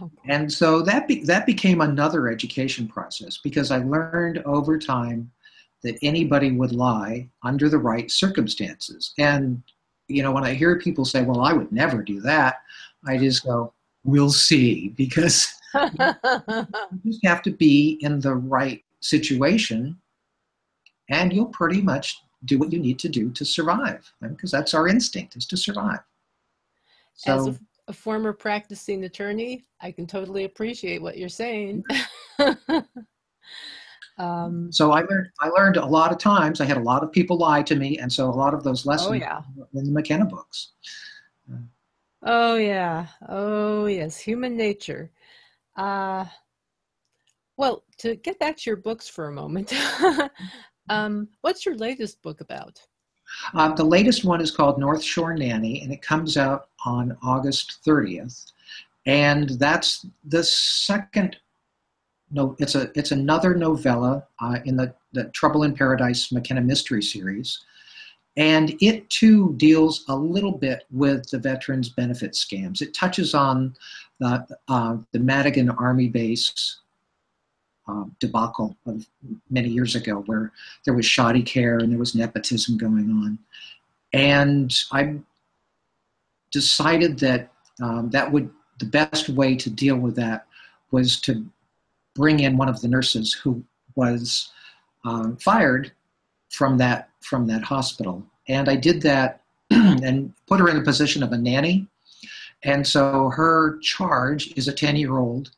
Oh. 0.00 0.10
And 0.28 0.52
so 0.52 0.82
that 0.82 1.08
be, 1.08 1.22
that 1.24 1.46
became 1.46 1.80
another 1.80 2.28
education 2.28 2.88
process 2.88 3.38
because 3.38 3.70
I 3.70 3.78
learned 3.78 4.38
over 4.46 4.78
time 4.78 5.30
that 5.82 5.98
anybody 6.02 6.52
would 6.52 6.72
lie 6.72 7.28
under 7.44 7.68
the 7.68 7.78
right 7.78 8.10
circumstances. 8.10 9.12
And 9.18 9.62
you 10.08 10.22
know, 10.22 10.32
when 10.32 10.44
I 10.44 10.54
hear 10.54 10.78
people 10.78 11.04
say, 11.04 11.22
"Well, 11.22 11.40
I 11.40 11.52
would 11.52 11.72
never 11.72 12.02
do 12.02 12.20
that," 12.20 12.62
I 13.06 13.18
just 13.18 13.44
go, 13.44 13.72
"We'll 14.04 14.30
see," 14.30 14.88
because 14.96 15.52
you 15.76 17.12
just 17.12 17.24
have 17.24 17.42
to 17.42 17.50
be 17.50 17.98
in 18.00 18.20
the 18.20 18.34
right 18.34 18.84
situation 19.00 19.96
and 21.08 21.32
you'll 21.32 21.46
pretty 21.46 21.80
much 21.80 22.16
do 22.44 22.58
what 22.58 22.72
you 22.72 22.78
need 22.78 22.98
to 22.98 23.08
do 23.08 23.30
to 23.30 23.44
survive 23.44 24.12
because 24.20 24.50
that's 24.50 24.74
our 24.74 24.88
instinct 24.88 25.36
is 25.36 25.46
to 25.46 25.56
survive. 25.56 26.00
So 27.14 27.34
As 27.34 27.46
a, 27.46 27.60
a, 27.88 27.92
former 27.92 28.32
practicing 28.32 29.04
attorney 29.04 29.64
i 29.80 29.90
can 29.90 30.06
totally 30.06 30.44
appreciate 30.44 31.00
what 31.02 31.16
you're 31.16 31.28
saying. 31.28 31.84
Um, 34.18 34.72
so 34.72 34.92
i 34.92 35.02
learned 35.02 35.28
i 35.42 35.48
learned 35.50 35.76
a 35.76 35.84
lot 35.84 36.10
of 36.10 36.16
times 36.16 36.62
i 36.62 36.64
had 36.64 36.78
a 36.78 36.82
lot 36.82 37.02
of 37.02 37.12
people 37.12 37.36
lie 37.36 37.62
to 37.64 37.76
me 37.76 37.98
and 37.98 38.10
so 38.10 38.30
a 38.30 38.32
lot 38.32 38.54
of 38.54 38.64
those 38.64 38.86
lessons 38.86 39.10
oh, 39.10 39.12
yeah. 39.12 39.42
in 39.74 39.84
the 39.84 39.90
mckenna 39.90 40.24
books. 40.24 40.72
Oh 42.22 42.56
yeah. 42.56 43.06
Oh 43.28 43.86
yes. 43.86 44.18
Human 44.18 44.56
nature 44.56 45.10
uh, 45.76 46.24
well, 47.56 47.84
to 47.98 48.16
get 48.16 48.38
back 48.38 48.56
to 48.58 48.70
your 48.70 48.76
books 48.76 49.08
for 49.08 49.28
a 49.28 49.32
moment, 49.32 49.72
um, 50.88 51.28
what's 51.40 51.64
your 51.64 51.76
latest 51.76 52.20
book 52.22 52.40
about? 52.40 52.80
Uh, 53.54 53.74
the 53.74 53.84
latest 53.84 54.24
one 54.24 54.40
is 54.40 54.50
called 54.50 54.78
North 54.78 55.02
Shore 55.02 55.34
Nanny, 55.34 55.82
and 55.82 55.92
it 55.92 56.02
comes 56.02 56.36
out 56.36 56.68
on 56.84 57.16
August 57.22 57.78
30th. 57.84 58.52
And 59.06 59.50
that's 59.50 60.06
the 60.24 60.42
second. 60.44 61.36
No, 62.30 62.56
it's 62.58 62.74
a 62.74 62.90
it's 62.96 63.12
another 63.12 63.54
novella 63.54 64.26
uh, 64.40 64.58
in 64.64 64.76
the, 64.76 64.92
the 65.12 65.24
Trouble 65.26 65.62
in 65.62 65.74
Paradise 65.74 66.32
McKenna 66.32 66.60
Mystery 66.60 67.02
Series, 67.02 67.64
and 68.36 68.74
it 68.80 69.08
too 69.08 69.54
deals 69.58 70.04
a 70.08 70.16
little 70.16 70.52
bit 70.52 70.84
with 70.90 71.30
the 71.30 71.38
veterans 71.38 71.88
benefit 71.88 72.32
scams. 72.32 72.82
It 72.82 72.94
touches 72.94 73.32
on 73.32 73.76
the, 74.18 74.46
uh, 74.68 74.96
the 75.12 75.18
Madigan 75.18 75.70
Army 75.70 76.08
Base 76.08 76.78
uh, 77.88 78.04
debacle 78.18 78.76
of 78.86 79.06
many 79.50 79.68
years 79.68 79.94
ago, 79.94 80.22
where 80.26 80.52
there 80.84 80.94
was 80.94 81.06
shoddy 81.06 81.42
care 81.42 81.78
and 81.78 81.92
there 81.92 81.98
was 81.98 82.14
nepotism 82.14 82.76
going 82.76 83.10
on. 83.10 83.38
And 84.12 84.74
I 84.92 85.16
decided 86.50 87.18
that 87.20 87.52
um, 87.82 88.10
that 88.10 88.32
would 88.32 88.50
the 88.78 88.86
best 88.86 89.28
way 89.28 89.56
to 89.56 89.70
deal 89.70 89.96
with 89.96 90.16
that 90.16 90.46
was 90.90 91.20
to 91.20 91.46
bring 92.14 92.40
in 92.40 92.56
one 92.56 92.68
of 92.68 92.80
the 92.80 92.88
nurses 92.88 93.32
who 93.32 93.62
was 93.94 94.50
um, 95.04 95.36
fired 95.36 95.92
from 96.50 96.78
that 96.78 97.10
from 97.20 97.46
that 97.46 97.62
hospital, 97.62 98.24
and 98.48 98.68
I 98.68 98.76
did 98.76 99.02
that 99.02 99.42
and 99.70 100.32
put 100.46 100.60
her 100.60 100.68
in 100.68 100.76
the 100.76 100.84
position 100.84 101.22
of 101.22 101.32
a 101.32 101.38
nanny 101.38 101.86
and 102.64 102.86
so 102.86 103.30
her 103.30 103.78
charge 103.78 104.52
is 104.56 104.68
a 104.68 104.72
10 104.72 104.96
year 104.96 105.18
old 105.18 105.50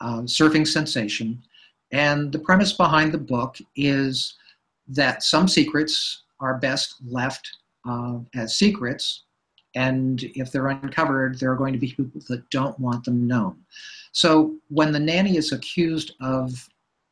uh, 0.00 0.22
surfing 0.22 0.66
sensation. 0.66 1.42
And 1.92 2.32
the 2.32 2.38
premise 2.38 2.72
behind 2.72 3.12
the 3.12 3.18
book 3.18 3.56
is 3.76 4.34
that 4.88 5.22
some 5.22 5.48
secrets 5.48 6.22
are 6.40 6.58
best 6.58 6.96
left 7.06 7.48
uh, 7.88 8.18
as 8.34 8.56
secrets. 8.56 9.22
And 9.74 10.22
if 10.34 10.50
they're 10.50 10.68
uncovered, 10.68 11.38
there 11.38 11.52
are 11.52 11.56
going 11.56 11.72
to 11.72 11.78
be 11.78 11.92
people 11.92 12.20
that 12.28 12.48
don't 12.50 12.78
want 12.78 13.04
them 13.04 13.26
known. 13.26 13.56
So 14.12 14.56
when 14.68 14.92
the 14.92 15.00
nanny 15.00 15.36
is 15.36 15.52
accused 15.52 16.12
of 16.20 16.68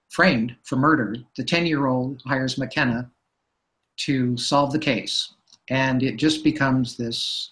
framed 0.08 0.56
for 0.62 0.76
murder, 0.76 1.16
the 1.36 1.44
10 1.44 1.66
year 1.66 1.86
old 1.86 2.22
hires 2.24 2.58
McKenna 2.58 3.10
to 3.98 4.36
solve 4.36 4.72
the 4.72 4.78
case. 4.78 5.34
And 5.68 6.02
it 6.02 6.16
just 6.16 6.44
becomes 6.44 6.96
this 6.96 7.50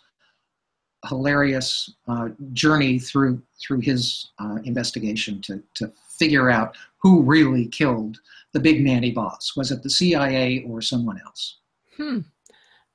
hilarious 1.08 1.94
uh, 2.08 2.28
journey 2.52 2.98
through 2.98 3.42
through 3.60 3.80
his 3.80 4.30
uh, 4.38 4.58
investigation 4.64 5.40
to 5.42 5.62
to 5.74 5.92
figure 6.08 6.50
out 6.50 6.76
who 6.98 7.22
really 7.22 7.66
killed 7.66 8.18
the 8.52 8.60
big 8.60 8.82
nanny 8.82 9.10
boss. 9.10 9.54
Was 9.56 9.72
it 9.72 9.82
the 9.82 9.90
CIA 9.90 10.64
or 10.68 10.80
someone 10.80 11.20
else? 11.24 11.58
Hmm. 11.96 12.20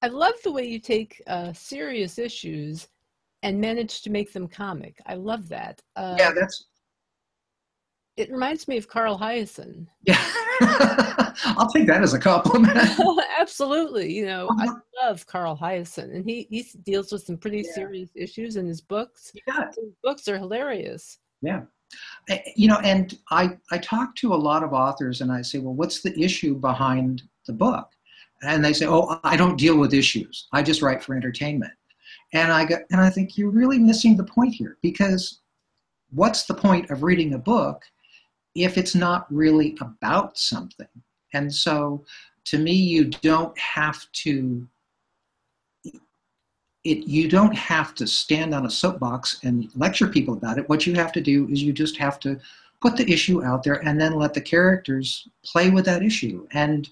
I 0.02 0.08
love 0.08 0.36
the 0.44 0.52
way 0.52 0.66
you 0.66 0.80
take 0.80 1.22
uh, 1.28 1.52
serious 1.54 2.20
issues 2.20 2.88
and 3.44 3.60
manage 3.60 4.02
to 4.04 4.10
make 4.10 4.32
them 4.32 4.48
comic. 4.48 5.00
I 5.06 5.16
love 5.16 5.50
that. 5.50 5.82
Uh, 5.96 6.16
yeah, 6.18 6.32
that's. 6.32 6.66
It 8.18 8.32
reminds 8.32 8.68
me 8.68 8.78
of 8.78 8.88
Carl 8.88 9.18
Hiaasen. 9.18 9.86
Yeah. 10.02 10.20
I'll 11.46 11.70
take 11.70 11.86
that 11.86 12.02
as 12.02 12.16
a 12.16 12.20
compliment. 12.20 12.78
Absolutely. 13.40 14.12
You 14.12 14.26
know, 14.26 14.50
I 14.60 14.66
uh-huh. 14.66 14.76
love 15.04 15.28
Carl 15.28 15.56
Hiaasen, 15.56 16.16
and 16.16 16.26
he, 16.26 16.48
he 16.50 16.66
deals 16.84 17.12
with 17.12 17.24
some 17.24 17.38
pretty 17.38 17.60
yeah. 17.60 17.74
serious 17.74 18.10
issues 18.16 18.56
in 18.56 18.66
his 18.66 18.82
books. 18.82 19.32
Yeah. 19.48 19.68
His 19.68 19.94
books 20.04 20.28
are 20.28 20.38
hilarious. 20.38 21.20
Yeah. 21.44 21.62
You 22.56 22.68
know, 22.68 22.80
and 22.80 23.18
I, 23.30 23.58
I 23.72 23.78
talk 23.78 24.16
to 24.18 24.34
a 24.34 24.36
lot 24.36 24.64
of 24.64 24.74
authors 24.74 25.22
and 25.22 25.32
I 25.32 25.42
say, 25.42 25.60
well, 25.60 25.76
what's 25.76 26.02
the 26.02 26.20
issue 26.20 26.56
behind 26.56 27.22
the 27.46 27.54
book? 27.54 27.88
And 28.42 28.66
they 28.66 28.74
say, 28.74 28.88
oh, 28.88 29.20
I 29.24 29.38
don't 29.38 29.58
deal 29.58 29.78
with 29.78 29.94
issues. 29.94 30.48
I 30.52 30.64
just 30.64 30.82
write 30.82 31.04
for 31.04 31.16
entertainment. 31.16 31.72
And 32.34 32.52
I 32.52 32.66
go, 32.66 32.78
and 32.92 33.00
I 33.00 33.10
think 33.10 33.38
you're 33.38 33.52
really 33.52 33.80
missing 33.80 34.18
the 34.18 34.24
point 34.24 34.54
here 34.54 34.78
because 34.82 35.42
what's 36.10 36.46
the 36.46 36.54
point 36.54 36.90
of 36.90 37.04
reading 37.04 37.34
a 37.34 37.40
book 37.40 37.84
if 38.64 38.78
it's 38.78 38.96
not 38.96 39.26
really 39.34 39.78
about 39.82 40.38
something? 40.38 40.88
And 41.34 41.54
so 41.54 42.04
to 42.46 42.58
me, 42.58 42.74
you 42.74 43.06
don't 43.06 43.58
have 43.58 44.06
to 44.24 44.68
it, 46.84 47.06
you 47.06 47.28
don't 47.28 47.56
have 47.56 47.94
to 47.96 48.08
stand 48.08 48.56
on 48.56 48.66
a 48.66 48.70
soapbox 48.70 49.40
and 49.44 49.70
lecture 49.76 50.08
people 50.08 50.36
about 50.36 50.58
it. 50.58 50.70
What 50.70 50.88
you 50.88 50.94
have 50.94 51.12
to 51.14 51.22
do 51.22 51.48
is 51.50 51.62
you 51.62 51.74
just 51.74 51.98
have 51.98 52.18
to 52.22 52.40
put 52.82 52.96
the 52.96 53.12
issue 53.12 53.44
out 53.44 53.64
there 53.64 53.86
and 53.86 54.00
then 54.00 54.14
let 54.14 54.34
the 54.34 54.42
characters 54.42 55.28
play 55.44 55.70
with 55.70 55.84
that 55.86 56.04
issue. 56.04 56.48
And 56.54 56.88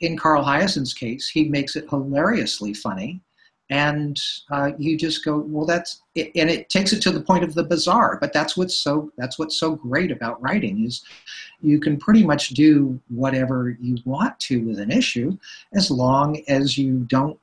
in 0.00 0.16
Carl 0.16 0.44
Hiaasen's 0.44 0.94
case, 0.94 1.28
he 1.28 1.48
makes 1.48 1.74
it 1.74 1.88
hilariously 1.90 2.74
funny 2.74 3.20
and 3.70 4.20
uh, 4.50 4.72
you 4.78 4.96
just 4.96 5.24
go 5.24 5.38
well 5.38 5.66
that's 5.66 6.02
it, 6.14 6.30
and 6.34 6.50
it 6.50 6.68
takes 6.68 6.92
it 6.92 7.00
to 7.00 7.10
the 7.10 7.20
point 7.20 7.44
of 7.44 7.54
the 7.54 7.62
bizarre 7.62 8.18
but 8.20 8.32
that's 8.32 8.56
what's 8.56 8.76
so 8.76 9.10
that's 9.16 9.38
what's 9.38 9.56
so 9.56 9.74
great 9.74 10.10
about 10.10 10.40
writing 10.42 10.84
is 10.84 11.02
you 11.60 11.78
can 11.78 11.96
pretty 11.96 12.24
much 12.24 12.50
do 12.50 13.00
whatever 13.08 13.76
you 13.80 13.96
want 14.04 14.38
to 14.40 14.66
with 14.66 14.78
an 14.78 14.90
issue 14.90 15.36
as 15.74 15.90
long 15.90 16.42
as 16.48 16.76
you 16.76 16.98
don't 17.08 17.38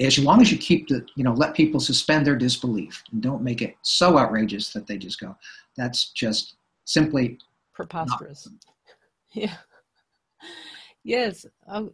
as 0.00 0.18
long 0.18 0.40
as 0.40 0.50
you 0.50 0.58
keep 0.58 0.88
the 0.88 1.04
you 1.14 1.22
know 1.22 1.32
let 1.34 1.54
people 1.54 1.78
suspend 1.78 2.26
their 2.26 2.36
disbelief 2.36 3.04
and 3.12 3.22
don't 3.22 3.42
make 3.42 3.62
it 3.62 3.76
so 3.82 4.18
outrageous 4.18 4.72
that 4.72 4.86
they 4.86 4.96
just 4.96 5.20
go 5.20 5.36
that's 5.76 6.10
just 6.10 6.56
simply 6.84 7.38
preposterous. 7.74 8.48
yeah. 9.32 9.56
Yes. 11.02 11.44
Um, 11.66 11.92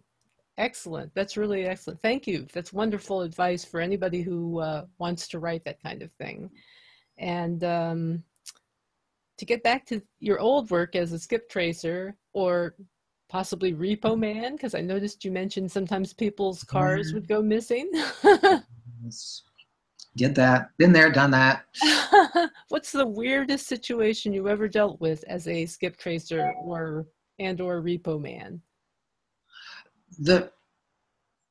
Excellent. 0.60 1.10
That's 1.14 1.38
really 1.38 1.64
excellent. 1.64 2.02
Thank 2.02 2.26
you. 2.26 2.46
That's 2.52 2.70
wonderful 2.70 3.22
advice 3.22 3.64
for 3.64 3.80
anybody 3.80 4.20
who 4.20 4.60
uh, 4.60 4.84
wants 4.98 5.26
to 5.28 5.38
write 5.38 5.64
that 5.64 5.82
kind 5.82 6.02
of 6.02 6.12
thing. 6.12 6.50
And 7.16 7.64
um, 7.64 8.22
to 9.38 9.46
get 9.46 9.62
back 9.62 9.86
to 9.86 10.02
your 10.18 10.38
old 10.38 10.70
work 10.70 10.94
as 10.94 11.12
a 11.12 11.18
skip 11.18 11.48
tracer 11.48 12.14
or 12.34 12.74
possibly 13.30 13.72
repo 13.72 14.18
man, 14.18 14.52
because 14.52 14.74
I 14.74 14.82
noticed 14.82 15.24
you 15.24 15.30
mentioned 15.30 15.72
sometimes 15.72 16.12
people's 16.12 16.62
cars 16.62 17.06
mm-hmm. 17.06 17.14
would 17.14 17.28
go 17.28 17.40
missing. 17.40 17.90
Did 20.16 20.34
that. 20.34 20.68
Been 20.76 20.92
there, 20.92 21.10
done 21.10 21.30
that. 21.30 21.64
What's 22.68 22.92
the 22.92 23.06
weirdest 23.06 23.66
situation 23.66 24.34
you 24.34 24.46
ever 24.46 24.68
dealt 24.68 25.00
with 25.00 25.24
as 25.26 25.48
a 25.48 25.64
skip 25.64 25.96
tracer 25.96 26.52
or 26.62 27.06
and 27.38 27.62
or 27.62 27.80
repo 27.80 28.20
man? 28.20 28.60
The 30.18 30.50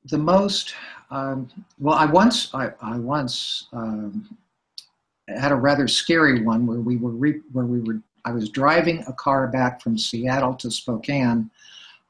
the 0.06 0.18
most 0.18 0.76
um, 1.12 1.50
well, 1.80 1.96
I 1.96 2.06
once 2.06 2.54
I, 2.54 2.72
I 2.82 2.98
once 2.98 3.68
um, 3.74 4.38
had 5.28 5.52
a 5.52 5.56
rather 5.56 5.88
scary 5.88 6.44
one 6.44 6.68
where 6.68 6.80
we 6.80 6.98
were 6.98 7.12
re- 7.12 7.42
where 7.52 7.66
we 7.66 7.82
were 7.82 8.00
I 8.26 8.32
was 8.32 8.50
driving 8.50 9.04
a 9.08 9.14
car 9.14 9.48
back 9.48 9.82
from 9.82 9.98
Seattle 9.98 10.54
to 10.56 10.70
Spokane, 10.70 11.50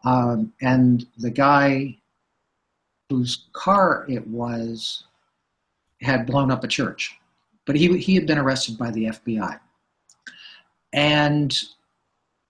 um, 0.03 0.51
and 0.61 1.05
the 1.17 1.29
guy 1.29 1.97
whose 3.09 3.45
car 3.53 4.05
it 4.09 4.27
was 4.27 5.05
had 6.01 6.25
blown 6.25 6.51
up 6.51 6.63
a 6.63 6.67
church, 6.67 7.17
but 7.65 7.75
he 7.75 7.97
he 7.97 8.15
had 8.15 8.27
been 8.27 8.37
arrested 8.37 8.77
by 8.77 8.91
the 8.91 9.05
FBI, 9.05 9.59
and 10.93 11.57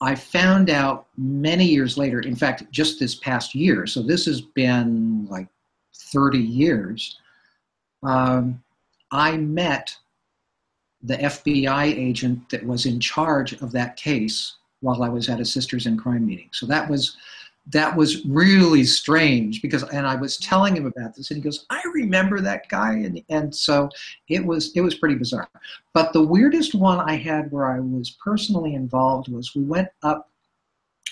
I 0.02 0.16
found 0.16 0.70
out 0.70 1.08
many 1.18 1.66
years 1.66 1.98
later. 1.98 2.22
In 2.22 2.36
fact, 2.36 2.64
just 2.72 3.00
this 3.00 3.16
past 3.16 3.54
year, 3.54 3.86
so 3.86 4.02
this 4.02 4.26
has 4.26 4.42
been 4.42 5.28
like 5.30 5.48
thirty 5.94 6.40
years. 6.40 7.18
Um, 8.04 8.64
I 9.12 9.38
met 9.38 9.96
the 11.02 11.16
FBI 11.16 11.86
agent 11.86 12.50
that 12.50 12.66
was 12.66 12.86
in 12.86 13.00
charge 13.00 13.54
of 13.62 13.72
that 13.72 13.96
case 13.98 14.56
while 14.82 15.04
I 15.04 15.10
was 15.10 15.30
at 15.30 15.40
a 15.40 15.46
Sisters 15.46 15.86
in 15.86 15.98
Crime 15.98 16.26
meeting. 16.26 16.50
So 16.52 16.66
that 16.68 16.90
was 16.90 17.18
that 17.70 17.96
was 17.96 18.26
really 18.26 18.84
strange 18.84 19.62
because 19.62 19.84
and 19.84 20.08
I 20.08 20.16
was 20.16 20.38
telling 20.38 20.76
him 20.76 20.86
about 20.86 21.16
this 21.16 21.30
and 21.30 21.38
he 21.38 21.44
goes, 21.44 21.66
I 21.70 21.82
remember 21.94 22.42
that 22.42 22.68
guy 22.70 22.94
and 22.94 23.22
and 23.30 23.56
so 23.56 23.90
it 24.28 24.44
was 24.44 24.72
it 24.76 24.82
was 24.82 24.96
pretty 24.96 25.16
bizarre. 25.16 25.50
But 25.94 26.14
the 26.14 26.24
weirdest 26.24 26.76
one 26.76 27.00
I 27.00 27.16
had 27.16 27.52
where 27.52 27.72
I 27.72 27.80
was 27.80 28.18
personally 28.24 28.76
involved 28.76 29.30
was 29.30 29.56
we 29.56 29.64
went 29.64 29.90
up 30.04 30.30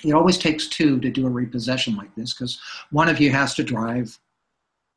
it 0.03 0.13
always 0.13 0.37
takes 0.37 0.67
two 0.67 0.99
to 0.99 1.09
do 1.09 1.25
a 1.25 1.29
repossession 1.29 1.95
like 1.95 2.13
this 2.15 2.33
because 2.33 2.59
one 2.91 3.09
of 3.09 3.19
you 3.19 3.31
has 3.31 3.55
to 3.55 3.63
drive 3.63 4.17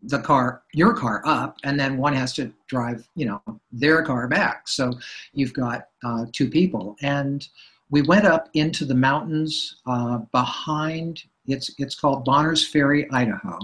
the 0.02 0.18
car, 0.18 0.62
your 0.72 0.94
car 0.94 1.22
up, 1.24 1.56
and 1.64 1.78
then 1.78 1.98
one 1.98 2.14
has 2.14 2.32
to 2.34 2.52
drive, 2.68 3.06
you 3.14 3.26
know, 3.26 3.42
their 3.70 4.02
car 4.02 4.28
back. 4.28 4.66
So 4.66 4.92
you've 5.32 5.52
got 5.52 5.88
uh, 6.04 6.26
two 6.32 6.48
people. 6.48 6.96
And 7.02 7.46
we 7.90 8.02
went 8.02 8.24
up 8.24 8.48
into 8.54 8.84
the 8.84 8.94
mountains 8.94 9.76
uh, 9.86 10.18
behind. 10.32 11.22
It's 11.50 11.70
it's 11.78 11.94
called 11.94 12.24
Bonners 12.24 12.66
Ferry, 12.66 13.10
Idaho, 13.10 13.58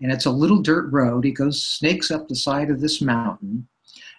and 0.00 0.12
it's 0.12 0.26
a 0.26 0.30
little 0.30 0.60
dirt 0.60 0.90
road. 0.92 1.24
It 1.24 1.32
goes 1.32 1.62
snakes 1.62 2.10
up 2.10 2.28
the 2.28 2.34
side 2.34 2.70
of 2.70 2.80
this 2.80 3.00
mountain, 3.00 3.66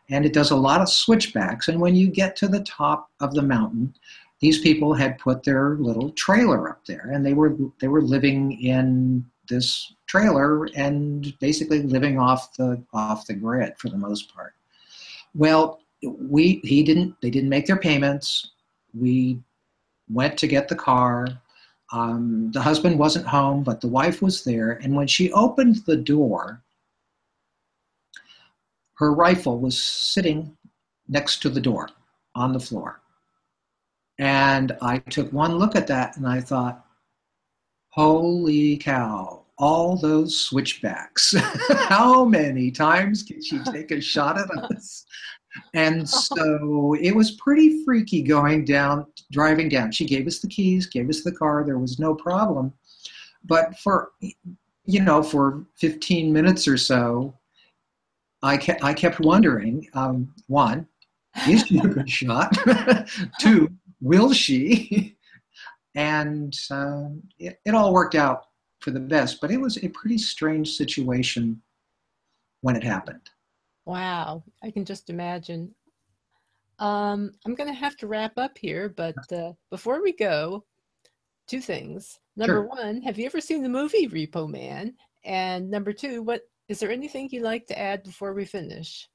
and 0.10 0.26
it 0.26 0.34
does 0.34 0.52
a 0.52 0.56
lot 0.56 0.82
of 0.82 0.90
switchbacks. 0.90 1.68
And 1.68 1.80
when 1.80 1.96
you 1.96 2.08
get 2.08 2.36
to 2.38 2.48
the 2.48 2.64
top 2.64 3.10
of 3.20 3.34
the 3.34 3.42
mountain, 3.42 3.94
these 4.40 4.60
people 4.60 4.94
had 4.94 5.20
put 5.20 5.44
their 5.44 5.76
little 5.76 6.12
trailer 6.12 6.70
up 6.70 6.86
there, 6.86 7.12
and 7.14 7.26
they 7.26 7.34
were 7.34 7.56
they 7.80 7.88
were 7.88 8.02
living 8.02 8.62
in 8.62 9.26
this 9.48 9.94
trailer 10.08 10.66
and 10.76 11.38
basically 11.40 11.84
living 11.84 12.20
off 12.20 12.56
the 12.58 12.84
off 12.94 13.28
the 13.28 13.34
grid 13.34 13.74
for 13.78 13.90
the 13.90 13.98
most 13.98 14.34
part. 14.34 14.54
Well, 15.36 15.82
we 16.04 16.62
he 16.64 16.84
didn't 16.84 17.16
they 17.22 17.30
didn't 17.30 17.50
make 17.50 17.68
their 17.68 17.78
payments. 17.78 18.52
We 18.94 19.40
went 20.10 20.38
to 20.40 20.48
get 20.48 20.68
the 20.68 20.76
car. 20.76 21.28
Um, 21.92 22.52
the 22.54 22.62
husband 22.62 22.98
wasn't 22.98 23.28
home, 23.28 23.64
but 23.64 23.82
the 23.82 23.88
wife 23.88 24.22
was 24.22 24.44
there. 24.44 24.80
And 24.84 24.96
when 24.96 25.08
she 25.08 25.32
opened 25.34 25.78
the 25.86 25.98
door, 25.98 26.64
her 28.96 29.14
rifle 29.14 29.60
was 29.60 29.82
sitting 29.82 30.56
next 31.08 31.42
to 31.42 31.50
the 31.50 31.60
door 31.60 31.90
on 32.36 32.54
the 32.54 32.60
floor. 32.60 33.02
And 34.20 34.78
I 34.82 35.00
took 35.00 35.34
one 35.34 35.58
look 35.58 35.76
at 35.76 35.88
that 35.88 36.16
and 36.18 36.28
I 36.28 36.40
thought, 36.40 36.86
holy 37.90 38.78
cow, 38.78 39.44
all 39.58 39.98
those 39.98 40.40
switchbacks. 40.40 41.34
How 41.90 42.24
many 42.24 42.72
times 42.72 43.24
can 43.24 43.42
she 43.42 43.60
take 43.72 43.92
a 43.92 44.00
shot 44.00 44.38
at 44.38 44.50
us? 44.52 45.06
And 45.74 46.08
so 46.08 46.96
it 47.00 47.12
was 47.12 47.32
pretty 47.32 47.84
freaky 47.84 48.22
going 48.22 48.66
down, 48.66 49.06
driving 49.32 49.70
down. 49.70 49.92
She 49.92 50.06
gave 50.06 50.28
us 50.28 50.40
the 50.40 50.48
keys, 50.48 50.86
gave 50.86 51.10
us 51.10 51.24
the 51.24 51.32
car. 51.32 51.64
There 51.66 51.78
was 51.78 52.00
no 52.00 52.16
problem. 52.16 52.74
But 53.44 53.78
for, 53.80 54.12
you 54.86 55.02
know, 55.02 55.24
for 55.24 55.66
15 55.78 56.32
minutes 56.32 56.68
or 56.68 56.78
so, 56.78 57.38
I 58.44 58.58
kept, 58.58 58.84
I 58.84 58.94
kept 58.94 59.20
wondering 59.20 59.88
um, 59.94 60.34
one, 60.48 60.88
is 61.48 61.66
she 61.68 61.80
a 61.80 61.88
good 61.88 62.10
shot? 62.10 62.58
Two, 63.40 63.70
will 64.00 64.34
she? 64.34 65.18
and 65.96 66.58
uh, 66.70 67.10
it, 67.40 67.60
it 67.66 67.76
all 67.76 67.94
worked 67.94 68.16
out 68.16 68.46
for 68.80 68.92
the 68.92 69.00
best. 69.00 69.40
But 69.42 69.52
it 69.52 69.58
was 69.58 69.78
a 69.78 69.90
pretty 69.90 70.18
strange 70.18 70.72
situation 70.74 71.62
when 72.62 72.76
it 72.76 72.84
happened. 72.84 73.30
Wow, 73.92 74.46
I 74.64 74.72
can 74.72 74.86
just 74.86 75.10
imagine. 75.10 75.76
Um, 76.80 77.34
I'm 77.46 77.56
going 77.56 77.68
to 77.68 77.76
have 77.78 77.98
to 77.98 78.08
wrap 78.08 78.38
up 78.38 78.58
here, 78.58 78.88
but 78.88 79.18
uh, 79.34 79.52
before 79.70 80.02
we 80.02 80.14
go, 80.14 80.64
two 81.48 81.60
things. 81.60 82.18
Number 82.38 82.54
sure. 82.54 82.68
one, 82.70 83.02
have 83.02 83.20
you 83.20 83.26
ever 83.26 83.42
seen 83.42 83.62
the 83.62 83.68
movie 83.68 84.08
Repo 84.08 84.50
Man? 84.50 84.94
And 85.26 85.70
number 85.70 85.92
two, 85.92 86.24
what 86.24 86.44
is 86.70 86.80
there 86.80 86.90
anything 86.90 87.28
you'd 87.34 87.44
like 87.44 87.68
to 87.68 87.78
add 87.78 88.04
before 88.04 88.34
we 88.34 88.46
finish? 88.46 89.10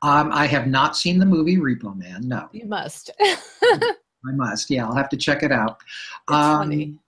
Um, 0.00 0.32
I 0.32 0.46
have 0.46 0.68
not 0.68 0.96
seen 0.96 1.18
the 1.18 1.26
movie 1.26 1.58
Repo 1.58 1.94
Man. 1.94 2.26
No, 2.26 2.48
you 2.50 2.64
must. 2.64 3.10
I 3.20 3.92
must. 4.24 4.70
Yeah, 4.70 4.86
I'll 4.86 4.96
have 4.96 5.10
to 5.10 5.18
check 5.18 5.42
it 5.42 5.52
out. 5.52 5.76
Um, 6.28 6.60
funny 6.60 6.98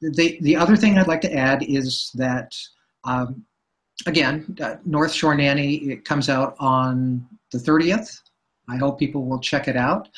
the, 0.00 0.38
the 0.40 0.56
other 0.56 0.76
thing 0.76 0.96
I'd 0.96 1.06
like 1.08 1.20
to 1.20 1.34
add 1.34 1.62
is 1.62 2.10
that, 2.14 2.56
um, 3.04 3.44
again, 4.06 4.56
uh, 4.60 4.76
North 4.84 5.12
Shore 5.12 5.34
Nanny, 5.34 5.76
it 5.76 6.04
comes 6.04 6.28
out 6.28 6.56
on 6.58 7.26
the 7.52 7.58
30th. 7.58 8.20
I 8.68 8.76
hope 8.76 8.98
people 8.98 9.24
will 9.24 9.40
check 9.40 9.68
it 9.68 9.76
out. 9.76 10.08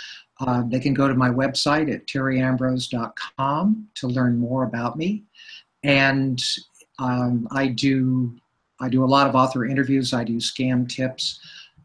Uh, 0.40 0.62
they 0.66 0.81
can 0.81 0.95
go 0.95 1.09
to 1.09 1.14
my 1.14 1.31
website 1.31 1.92
at 1.92 2.07
terryambrose.com 2.07 3.88
to 3.95 4.07
learn 4.07 4.38
more 4.38 4.64
about 4.64 4.97
me. 4.97 5.23
And 5.83 6.42
um, 6.99 7.49
I 7.51 7.68
do 7.68 8.35
I 8.81 8.88
do 8.88 9.05
a 9.05 9.07
lot 9.07 9.29
of 9.29 9.37
author 9.37 9.64
interviews. 9.64 10.12
I 10.12 10.25
do 10.25 10.38
scam 10.38 10.88
tips, 10.88 11.38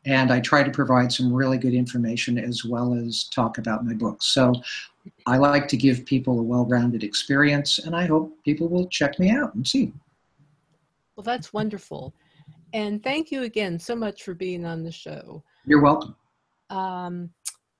and 0.05 0.31
I 0.31 0.39
try 0.39 0.63
to 0.63 0.71
provide 0.71 1.11
some 1.11 1.31
really 1.31 1.59
good 1.59 1.75
information 1.75 2.39
as 2.39 2.65
well 2.65 2.95
as 2.95 3.25
talk 3.25 3.59
about 3.59 3.85
my 3.85 3.93
books. 3.93 4.25
So 4.25 4.53
I 5.27 5.37
like 5.37 5.67
to 5.67 5.77
give 5.77 6.05
people 6.05 6.39
a 6.39 6.43
well 6.43 6.65
rounded 6.65 7.03
experience, 7.03 7.77
and 7.77 7.95
I 7.95 8.07
hope 8.07 8.35
people 8.43 8.67
will 8.67 8.87
check 8.87 9.19
me 9.19 9.29
out 9.29 9.53
and 9.53 9.67
see. 9.67 9.93
Well, 11.17 11.23
that's 11.23 11.51
wonderful. 11.51 12.13
And 12.73 13.03
thank 13.03 13.31
you 13.31 13.41
again 13.41 13.79
so 13.79 13.95
much 13.95 14.23
for 14.23 14.35
being 14.35 14.65
on 14.65 14.83
the 14.83 14.91
show. 14.91 15.43
You're 15.65 15.81
welcome. 15.81 16.15
Um, 16.69 17.31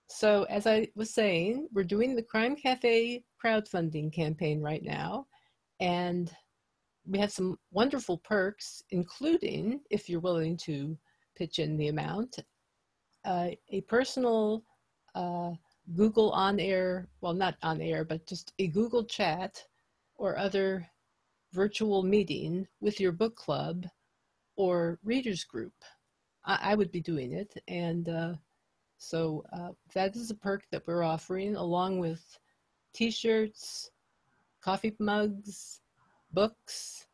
so, 0.10 0.44
as 0.50 0.66
I 0.66 0.88
was 0.96 1.14
saying, 1.14 1.68
we're 1.72 1.84
doing 1.84 2.16
the 2.16 2.24
Crime 2.24 2.56
Cafe 2.56 3.24
crowdfunding 3.44 4.12
campaign 4.12 4.60
right 4.60 4.84
now. 4.84 5.28
And 5.80 6.34
we 7.06 7.20
have 7.20 7.32
some 7.32 7.60
wonderful 7.72 8.18
perks, 8.18 8.82
including, 8.90 9.82
if 9.92 10.10
you're 10.10 10.20
willing 10.20 10.58
to 10.58 10.98
pitch 11.36 11.60
in 11.60 11.78
the 11.78 11.90
amount, 11.90 12.40
uh, 13.24 13.50
a 13.70 13.82
personal 13.82 14.64
uh, 15.14 15.52
Google 15.96 16.32
on 16.32 16.60
air, 16.60 17.08
well, 17.22 17.34
not 17.34 17.56
on 17.62 17.82
air, 17.82 18.04
but 18.04 18.26
just 18.26 18.54
a 18.58 18.68
Google 18.68 19.04
chat 19.04 19.64
or 20.16 20.38
other 20.38 20.88
virtual 21.54 22.04
meeting 22.04 22.68
with 22.82 23.00
your 23.00 23.12
book 23.12 23.36
club 23.36 23.86
or 24.56 25.00
readers 25.04 25.44
group. 25.44 25.74
I, 26.46 26.72
I 26.72 26.76
would 26.76 26.92
be 26.92 27.02
doing 27.02 27.32
it. 27.32 27.62
And 27.68 28.10
uh, 28.10 28.34
so 28.98 29.44
uh, 29.54 29.70
that 29.94 30.16
is 30.16 30.32
a 30.32 30.36
perk 30.36 30.64
that 30.72 30.86
we're 30.88 31.04
offering 31.04 31.56
along 31.56 32.00
with 32.00 32.24
t 32.94 33.12
shirts, 33.12 33.92
coffee 34.62 34.96
mugs, 35.00 35.82
books. 36.32 37.08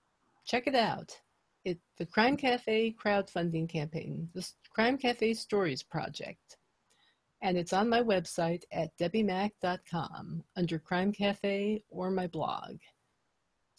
Check 0.46 0.68
it 0.68 0.76
out. 0.76 1.20
It's 1.66 1.92
the 1.98 2.06
Crime 2.06 2.36
Cafe 2.36 2.96
crowdfunding 3.02 3.70
campaign, 3.70 4.30
the 4.34 4.46
Crime 4.74 4.98
Cafe 4.98 5.34
Stories 5.34 5.82
Project 5.82 6.58
and 7.44 7.58
it's 7.58 7.74
on 7.74 7.90
my 7.90 8.02
website 8.02 8.64
at 8.72 8.98
debbimack.com 8.98 10.44
under 10.56 10.80
Crime 10.80 11.12
Cafe 11.12 11.84
or 11.90 12.10
my 12.10 12.26
blog. 12.26 12.78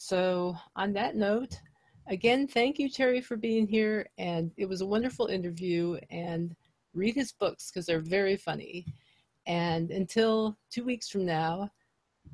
So, 0.07 0.55
on 0.77 0.93
that 0.93 1.17
note, 1.17 1.59
again, 2.09 2.47
thank 2.47 2.79
you, 2.79 2.91
Terry, 2.91 3.23
for 3.23 3.39
being 3.39 3.67
here. 3.67 4.07
And 4.19 4.51
it 4.59 4.69
was 4.69 4.83
a 4.83 4.87
wonderful 4.87 5.29
interview. 5.29 5.97
And 6.11 6.55
read 6.93 7.15
his 7.15 7.33
books 7.33 7.71
because 7.71 7.87
they're 7.87 8.01
very 8.01 8.37
funny. 8.37 8.85
And 9.47 9.91
until 9.91 10.59
two 10.71 10.85
weeks 10.85 11.09
from 11.09 11.25
now, 11.25 11.71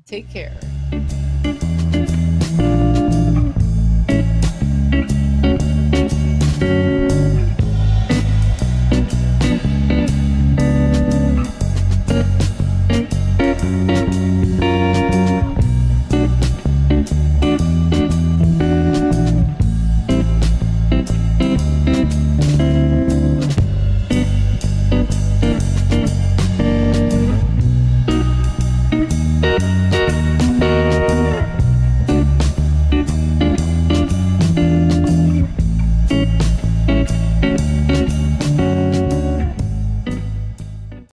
take 0.05 0.29
care. 0.29 0.59